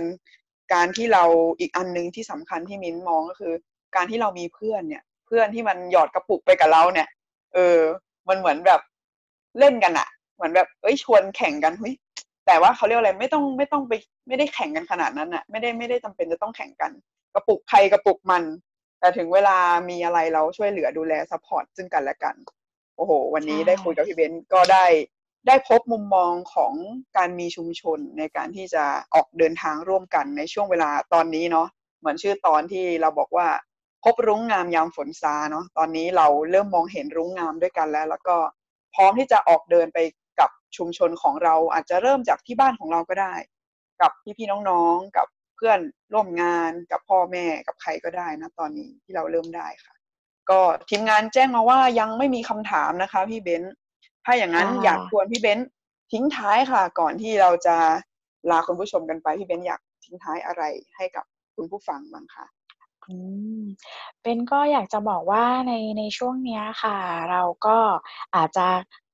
[0.74, 1.24] การที่เรา
[1.60, 3.54] อีกอันหนึ่งที่สำคัญที่มิ้นมองก็คือ
[3.96, 7.08] การที่เรามีเพื่อนเนี่ย เพื่อนที่มันหยอดกระปุกไปกับเราเนี่ย
[7.54, 7.80] เออ
[8.30, 8.82] มันเหมือนแบบ
[9.60, 11.94] เล่นกันอะเหมือนแบบเอ้ยชวนแข่งกันเฮ้ย
[12.46, 13.94] แต่ว่าเขาเรียกอะไรไม่ต้องไม่ต้องไป
[14.28, 16.92] ไม่ได้แข่งกันขนาดนั้นอะไม่ได้ไม่ได้จำเป็นจะต้องแข่งกัน
[17.34, 18.44] กระปุกใครกระปุกมัน
[19.00, 19.58] แต่ถึงเวลา
[19.90, 22.36] มีอะไรเราช่วยเหลือดูแล support ซึ่งกันและกัน
[22.96, 24.86] โอ้โห วันนี้ได้คุยกับพี่เบนก็ได้
[25.48, 26.74] ได้พบมุมมองของ
[27.18, 31.68] การมีชุมชนในการที่จะออกเดินทางร่วมกันในช่วงเวลาตอนนี้เนาะ
[32.00, 33.48] เหมือนชื่อตอนที่เราบอกว่า
[34.04, 38.36] พบรุ้งงามยามฝนซาเนาะตอนนี้เราเริ่มมองเห็นรุ้งงามด้วยกันแล้ว แล้วก็
[38.96, 40.00] พร้อมที่จะออกเดินไป
[40.40, 43.34] กับชุมชนของเราอาจจะเริ่มจากที่บ้านของเราก็ได้
[44.02, 45.80] กับพี่ๆน้องๆ กับเพื่อน
[46.14, 49.94] ร่วมงานกับพ่อแม่กับใครก็ได้นะตอนนี้ที่เราเริ่มได้ค่ะ
[50.50, 53.74] ก็ทีมงานแจ้งมาว่ายังไม่มีคำถามนะคะ พี่เบนซ์
[54.26, 55.70] ถ้าอย่างนั้นอยากชวนพี่เบนซ์
[56.12, 57.76] ทิ้งท้ายค่ะ ก่อนที่เราจะ
[58.52, 60.64] ลาคุณผู้ชมกันไปพี่เบนซ์อยากทิ้งท้ายอะไร
[60.96, 61.26] ให้กับ
[61.56, 62.46] คุณผู้ฟังบ้างคะ
[63.10, 63.16] อื
[63.60, 63.62] ม
[64.24, 66.98] เป็นก็อยากจะบอกว่าใน ในช่วงเนี้ยค่ะ
[67.32, 67.78] เราก็
[68.36, 68.68] อาจจะ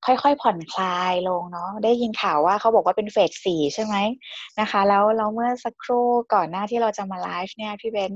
[0.06, 3.96] ค่อย ๆ ผ่อนคลายลงเนาะ ได้ยินข่าวว่า เขาบอกว่าเป็นเฟสสี่ใช่ไหม
[4.60, 8.12] นะคะ แล้ว แล้วเมื่อสักครู่ก่อนหน้าที่เราจะมาไลฟ์เนี่ย พี่เบน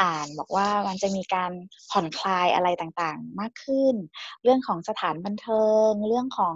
[0.00, 1.52] อ่านบอกว่า มันจะมีการ
[1.90, 3.94] ผ่อนคลายอะไรต่าง ๆ มากขึ้น
[4.42, 6.54] เรื่องของสถานบันเทิง เรื่องของ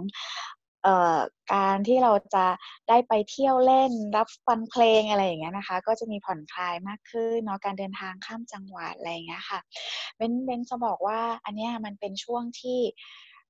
[1.55, 2.47] การที่เราจะ
[2.89, 9.61] ได้ไปเที่ยวเล่นรับฟังเพลงอะไรอย่างเงี้ยนะคะ ก็จะมีผ่อนคลายมากขึ้นเนาะการเดินทางข้ามจังหวัดอะไรอย่างเงี้ยค่ะ
[10.17, 12.81] เบนเบนจะบอกว่าอันเนี้ยมันเป็นช่วงที่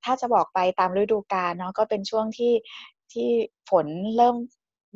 [0.04, 2.52] ถ้าจะบอกไปตามฤดูกาลเนาะก็เป็นช่วงที่
[3.12, 3.28] ที่
[3.70, 4.36] ฝนเริ่ม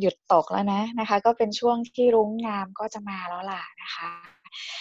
[0.01, 4.11] หยุดตกแล้วนะนะคะ ก็เป็นช่วงที่รุ้งงามก็จะมาแล้วล่ะนะคะ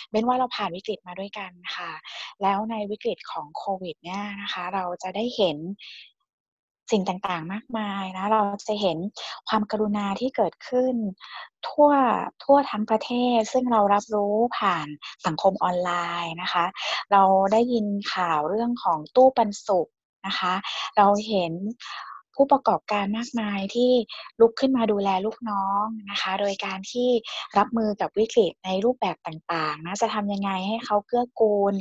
[0.10, 1.92] เบนว่าเราผ่านวิกฤตมาด้วยกันค่ะ
[2.42, 5.58] แล้วในวิกฤตของโควิดเนี่ยนะคะ เราจะได้เห็น
[6.94, 8.98] สิ่งต่างๆ มากมายนะเราจะเห็น
[9.50, 10.96] ความกรุณาที่เกิดขึ้น
[11.68, 11.92] ทั่ว
[12.44, 14.88] ทั่วทั้งประเทศ ซึ่งเรารับรู้ผ่าน
[15.26, 15.92] สังคมออนไล
[16.24, 16.66] น์นะคะ
[17.12, 19.90] เราได้ยินข่าวเรื่องของตู้ปันสุข
[20.28, 20.54] นะคะ
[20.98, 21.54] เราเห็น
[22.36, 23.92] ผู้ประกอบการมากมายที่
[24.40, 27.10] ลุกขึ้นมาดูแลลูกน้องนะคะ โดยการที่
[27.58, 31.74] รับมือกับวิกฤตในรูปแบบต่างๆนะจะทำยังไงให้เขาเกื้อกูล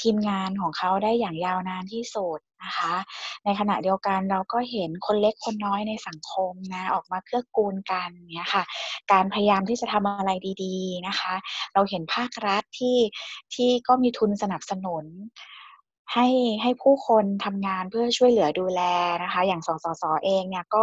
[0.00, 2.94] ทีมงานของเขาได้อย่างยาวนานที่สุด นะคะ
[3.44, 8.64] ในขณะเดียวกันเราก็เห็นคนเล็กคนน้อยในสังคมนะออกมาเกื้อกูลกันเนี่ยค่ะ
[9.12, 10.30] การพยายามที่จะทำอะไร
[10.64, 11.34] ดีๆนะคะ
[11.74, 12.98] เราเห็นภาครัฐที่
[13.54, 15.06] ที่ก็มีทุนสนับสนุน
[16.12, 16.28] ให้
[16.62, 18.82] ให้ผู้คนทำงานเพื่อช่วยเหลือดูแล
[19.22, 20.82] นะคะ อย่างสสสเองเนี่ยก็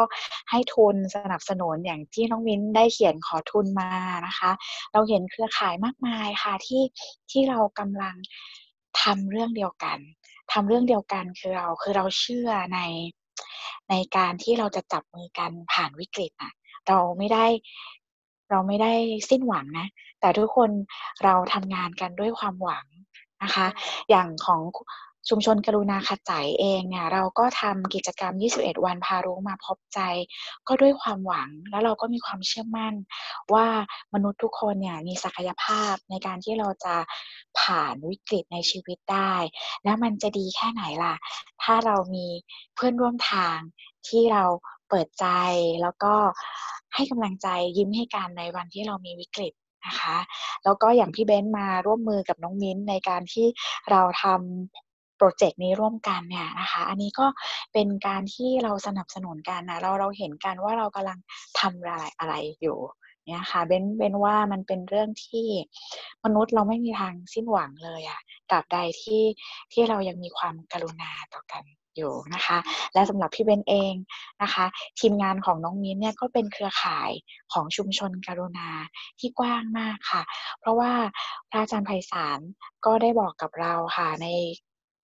[0.49, 3.91] ให้ทุนสนับสนุนอย่างที่น้องมิ้นได้เขียนขอทุนมา
[4.27, 4.51] นะคะ
[4.93, 6.83] เราเห็นเครือข่ายมากมายค่ะที่
[7.31, 8.15] ที่เรากำลัง
[9.01, 9.99] ทำเรื่องเดียวกัน
[10.51, 12.79] ทำเรื่องเดียวกันคือเราคือเราเชื่อใน
[13.89, 16.53] ในการที่เราจะจับมือกันผ่านวิกฤตอะ
[16.87, 17.45] เราไม่ได้
[18.49, 18.93] เราไม่ได้
[19.29, 19.87] สิ้นหวังนะ
[20.21, 20.69] แต่ทุกคน
[21.23, 22.85] เราทำงานกันด้วยความหวัง
[23.43, 23.67] นะคะ
[24.09, 24.61] อย่างของ
[25.27, 29.99] ชุมชนกรุณาขจายเองเนี่ยเราก็ทำกิจกรรม 21 วันพารู้มาพบใจ
[30.67, 32.93] ก็ด้วยความหวังแล้วเราก็มีความเชื่อมั่น
[33.53, 33.67] ว่า
[34.13, 36.95] มนุษย์ทุกคนเนี่ยมีศักยภาพในการที่เราจะ
[37.59, 39.33] ผ่านวิกฤตในชีวิตได้
[39.83, 41.15] แล้วมันจะดีแค่ไหนล่ะ
[41.63, 42.27] ถ้าเรามี
[42.75, 43.57] เพื่อนร่วมทาง
[44.07, 44.43] ที่เรา
[44.89, 45.25] เปิดใจ
[45.81, 46.13] แล้วก็
[46.95, 47.47] ให้กำลังใจ
[47.77, 49.53] ยิ้มให้กันในวันที่เรามีวิกฤต
[49.85, 50.17] นะคะ
[50.63, 53.47] แล้วก็อย่างพี่เบ้นมาร่วมมือกับน้องมิ้นในการที่
[53.91, 54.88] เราทำ
[55.19, 57.27] โปรเจกต์นี้ร่วมกันเนี่ยนะคะ อันนี้ก็
[57.73, 61.19] เป็นการที่เราสนับสนุนกันนะเราเราเห็นกันว่าเรากำลัง
[61.59, 62.79] ทำอะไรอะไรอยู่
[63.29, 65.47] เนี่ยค่ะเบนเบนว่ามันเป็นเรื่องที่
[66.25, 69.23] มนุษย์เราไม่มีทางสิ้นหวังเลยอะตราบใดที่
[69.73, 71.63] ที่เรายังมีความกรุณาต่อกัน
[71.95, 72.57] อยู่นะคะ
[72.93, 73.93] และสำหรับพี่เบนเอง
[74.43, 74.65] นะคะ
[74.99, 77.11] ทีมงานของน้องมิ้นเนี่ยก็เป็นเครือข่าย
[77.53, 78.69] ของชุมชนกรุณา
[79.19, 80.23] ที่กว้างมากค่ะ
[80.59, 80.91] เพราะว่า
[81.49, 82.39] พระอาจารย์ไพศาล
[82.85, 84.27] ก็ได้บอกกับเราค่ะใน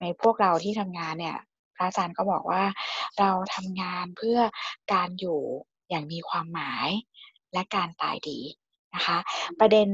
[0.02, 1.38] ในพวกเราที่ทำงานเนี่ย
[1.76, 2.64] พระอาจารย์ก็บอกว่า
[3.20, 4.40] เราทำงานเพื่อ
[4.94, 5.40] การอยู่
[5.90, 6.90] อย่างมีความหมาย
[7.54, 8.40] และการตายดี
[8.96, 9.18] นะคะ
[9.60, 9.90] ประเด็น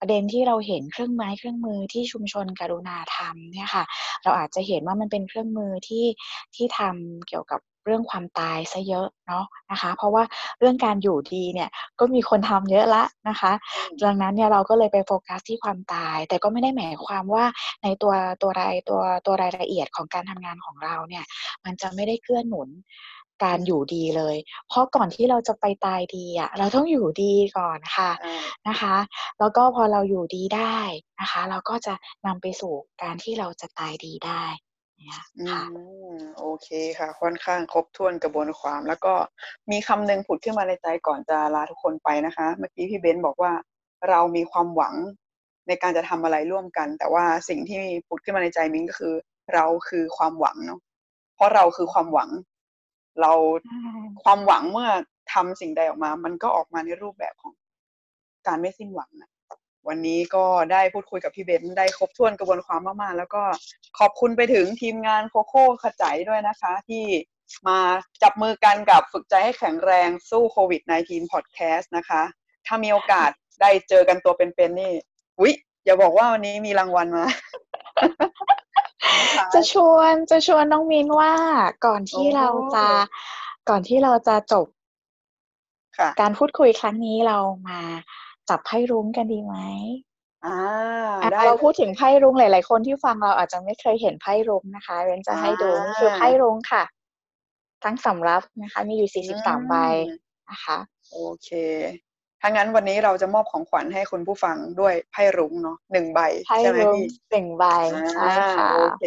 [0.00, 3.84] ประเด็นที่เราเห็นเครื่องไม้เครื่องมือที่ชุมชนกรุณาทำเนี่ยค่ะ
[4.22, 6.06] เราอาจจะเห็นว่ามันเป็นเครื่องมือที่
[6.54, 10.24] ที่ทำเกี่ยวกับ เรื่องความตายซะเยอะเนาะนะคะ เพราะว่า
[10.58, 11.68] เรื่องการอยู่ดีเนี่ย
[11.98, 13.52] ก็มีคนทำเยอะละนะคะ
[14.04, 17.44] ดังนั้นเนี่ยเราก็เลยไปโฟกัสที่ความตาย แต่ก็ไม่ได้หมายความว่า
[17.82, 18.12] ในตัว
[18.42, 21.24] ตัวรายตัวตัวรายละเอียดของการทำงานของเราเนี่ย
[21.64, 22.68] มันจะไม่ได้เกื้อหนุน
[23.44, 24.36] การอยู่ดีเลย
[24.68, 28.10] เพราะก่อนที่เราจะไปตายดีอะเราต้องอยู่ดีก่อนค่ะ
[28.68, 28.96] นะคะ
[29.38, 30.78] แล้วก็พอเราอยู่ดีได้
[31.20, 31.94] นะคะ เราก็จะ
[32.26, 34.44] นำไปสู่การที่เราจะตายดีได้
[34.98, 35.20] เนี่ย
[35.50, 35.62] ค่ะ
[36.38, 36.68] โอเค
[36.98, 39.14] ค่ะ ค่อนข้างครบถ้วนกระบวนความ แล้วก็
[39.70, 43.52] มีคำหนึ่งผุดขึ้นมาในใจก่อนจะลาทุกคนไปนะคะ เมื่อกี้พี่เบนบอกว่า
[44.08, 44.94] เรามีความหวัง
[45.68, 49.14] ในการจะทำอะไรร่วมกัน แต่ว่าสิ่งที่ผุดขึ้นมาในใจมิ้งก็คือ
[49.54, 50.80] เราคือความหวังเนาะ
[51.34, 52.30] เพราะเราคือความหวัง
[53.20, 53.32] เรา
[54.22, 54.90] ความหวังเมื่อ
[55.32, 57.52] ทำสิ่งใดออกมา มันก็ออกมาในรูปแบบของ
[58.46, 59.30] การไม่สิ้นหวังนะ
[59.88, 63.42] วันนี้ก็ได้พูดคุยกับพี่เบนได้ครบถ้วนกระบวนความมากๆ แล้วก็
[63.98, 67.04] ขอบคุณไปถึงทีมงานโคโค่ขจายด้วยนะคะ ที่
[67.68, 67.78] มา
[68.22, 72.22] จับมือกันกับฝึกใจให้แข็งแรงสู้โควิด -19 พอดแคสต์นะคะ
[72.66, 73.30] ถ้ามีโอกาส
[73.60, 74.92] ได้เจอกันตัวเป็นๆนี่
[75.40, 75.52] อุ๊ย
[75.84, 77.26] อย่าบอกว่าวันนี้มีรางวัลมา
[79.54, 81.34] จะชวนจะชวนน้องมินว่า
[81.86, 82.86] ก่อนที่เราจะ
[83.68, 84.66] ก่อนที่เราจะจบ
[86.20, 87.80] การพูดคุยครั้งนี้เรามา
[88.48, 89.56] จับไพ่รุ้งกันดีไหม
[90.46, 90.58] อ่า
[91.46, 96.82] เราพูดถึงไพ่รุ้งหลาย ๆ คนที่ฟังเราอาจจะไม่เคยเห็นไพ่รุ้งนะคะเรนจะให้ดูคือไพ่รุ้งค่ะ
[97.84, 99.74] ทั้งสำรับนะคะ มีอยู่สี่สิบสามใบ
[100.50, 100.78] นะคะ
[101.12, 101.50] โอเค
[102.40, 107.64] ถ้างั้นวันนี้เราจะมอบของขวัญให้คุณผู้ฟังด้วยไพ่รุ้งเนาะหนึ่งใบไพ่ใช่ไหมรุ้งพี่หนึ่งใบ
[108.12, 109.04] ใช่อ่าค่ะโอเค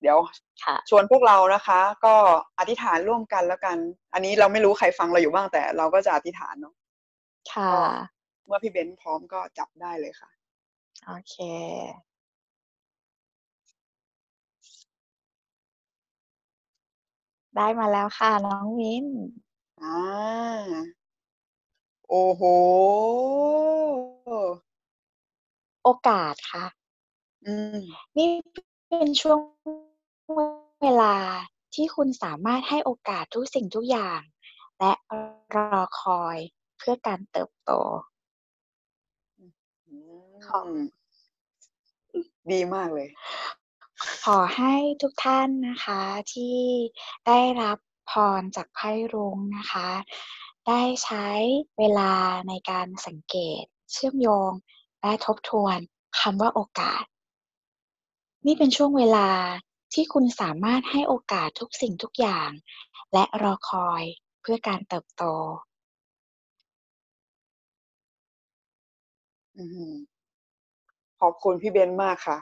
[0.00, 0.18] เดี๋ยว
[0.64, 2.14] ค่ะชวนพวกเรานะคะ ก็
[2.58, 3.76] อธิษฐานร่วมกันแล้วกัน
[4.14, 6.74] อันนี้เราไม่รู้ใครฟังเราอยู่บ้างแต่เราก็จะอธิษฐานเนาะ
[7.52, 7.74] ค่ะ
[8.46, 10.30] เมื่อพี่เบนซ์พร้อมก็จับได้เลยค่ะ
[11.06, 11.36] โอเค
[17.56, 19.06] ได้มาแล้วค่ะ น้องมิ้น
[19.82, 19.98] อ่า
[22.08, 22.42] โอ้โห
[25.82, 26.66] โอกาสค่ะ
[27.46, 27.78] อืม
[28.16, 28.28] นี่
[28.88, 29.38] เป็นช่วง
[30.82, 31.16] เวลา
[31.74, 34.20] ที่คุณสามารถให้โอกาสทุกสิ่งทุกอย่าง
[34.78, 34.92] และ
[35.54, 36.38] รอคอย
[36.78, 37.70] เพื่อการเติบโต
[42.12, 43.08] อืมดีมากเลย
[44.24, 46.58] ขอให้ทุกท่านนะคะที่
[47.26, 47.78] ได้รับ
[48.10, 49.88] พรจากไพ่รุ้งนะคะ
[50.68, 51.26] ได้ใช้
[51.78, 52.12] เวลา
[52.48, 54.52] ในการสังเกต เชื่อมโยง
[55.00, 55.78] และทบทวน
[56.20, 57.04] คำว่าโอกาส
[58.46, 59.30] นี่เป็นช่วงเวลา
[59.94, 62.50] ที่คุณสามารถให้โอกาสทุกสิ่งทุกอย่าง
[63.12, 64.02] และรอคอย
[64.40, 65.24] เพื่อการเติบโต
[69.56, 70.13] อืมข
[71.26, 72.38] อบคุณพี่เบนซ์มากค่ะ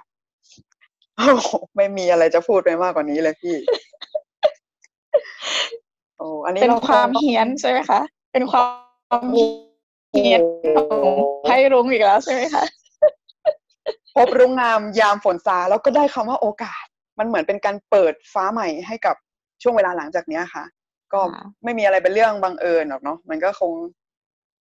[1.17, 3.57] โอ้โหไม่มีอะไรจะพูดไปมากกว่านี้เลยพี่
[6.19, 8.01] โอ้อันนี้เป็นเราความงเฮี้ยนใช่ไหมคะ
[8.33, 8.63] เป็นควา
[9.23, 9.25] ม
[10.13, 10.43] เฮี้ยน
[10.77, 12.65] ของไพ่รุ้งอีกแล้วใช่ไหมคะ
[14.15, 16.85] พบรุ่งงามยามฝนซาแล้วก็ได้คำว่าโอกาส
[17.19, 19.17] มันเหมือนเป็นการเปิดฟ้าใหม่ให้กับ
[19.63, 20.65] ช่วงเวลาหลังจากเนี้ยค่ะ
[21.13, 23.73] ก็ค่ะไม่มีอะไรเป็นเรื่องบังเอิญหรอกเนาะมันก็คง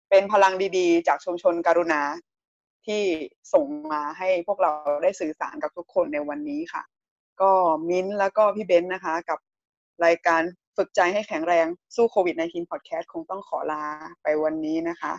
[0.09, 2.01] เป็นพลังดีๆ จากชุมชนการุณา
[2.87, 3.03] ที่
[3.53, 4.71] ส่งมาให้พวกเรา
[5.03, 6.83] ได้สื่อสารกับทุกคนในวันนี้ค่ะ
[7.41, 7.51] ก็
[7.89, 9.39] มิ้นแล้วก็พี่เบนซ์นะคะ กับ
[10.05, 10.41] รายการ
[10.77, 11.65] ฝึกใจให้แข็งแรง
[11.95, 13.83] สู้โควิด -19 podcast คงต้องขอลา
[14.23, 15.13] ไปวันนี้นะคะ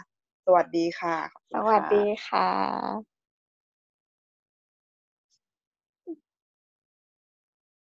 [0.46, 1.16] สวัสดีค่ะ
[1.54, 3.15] สวัสดีค่ะ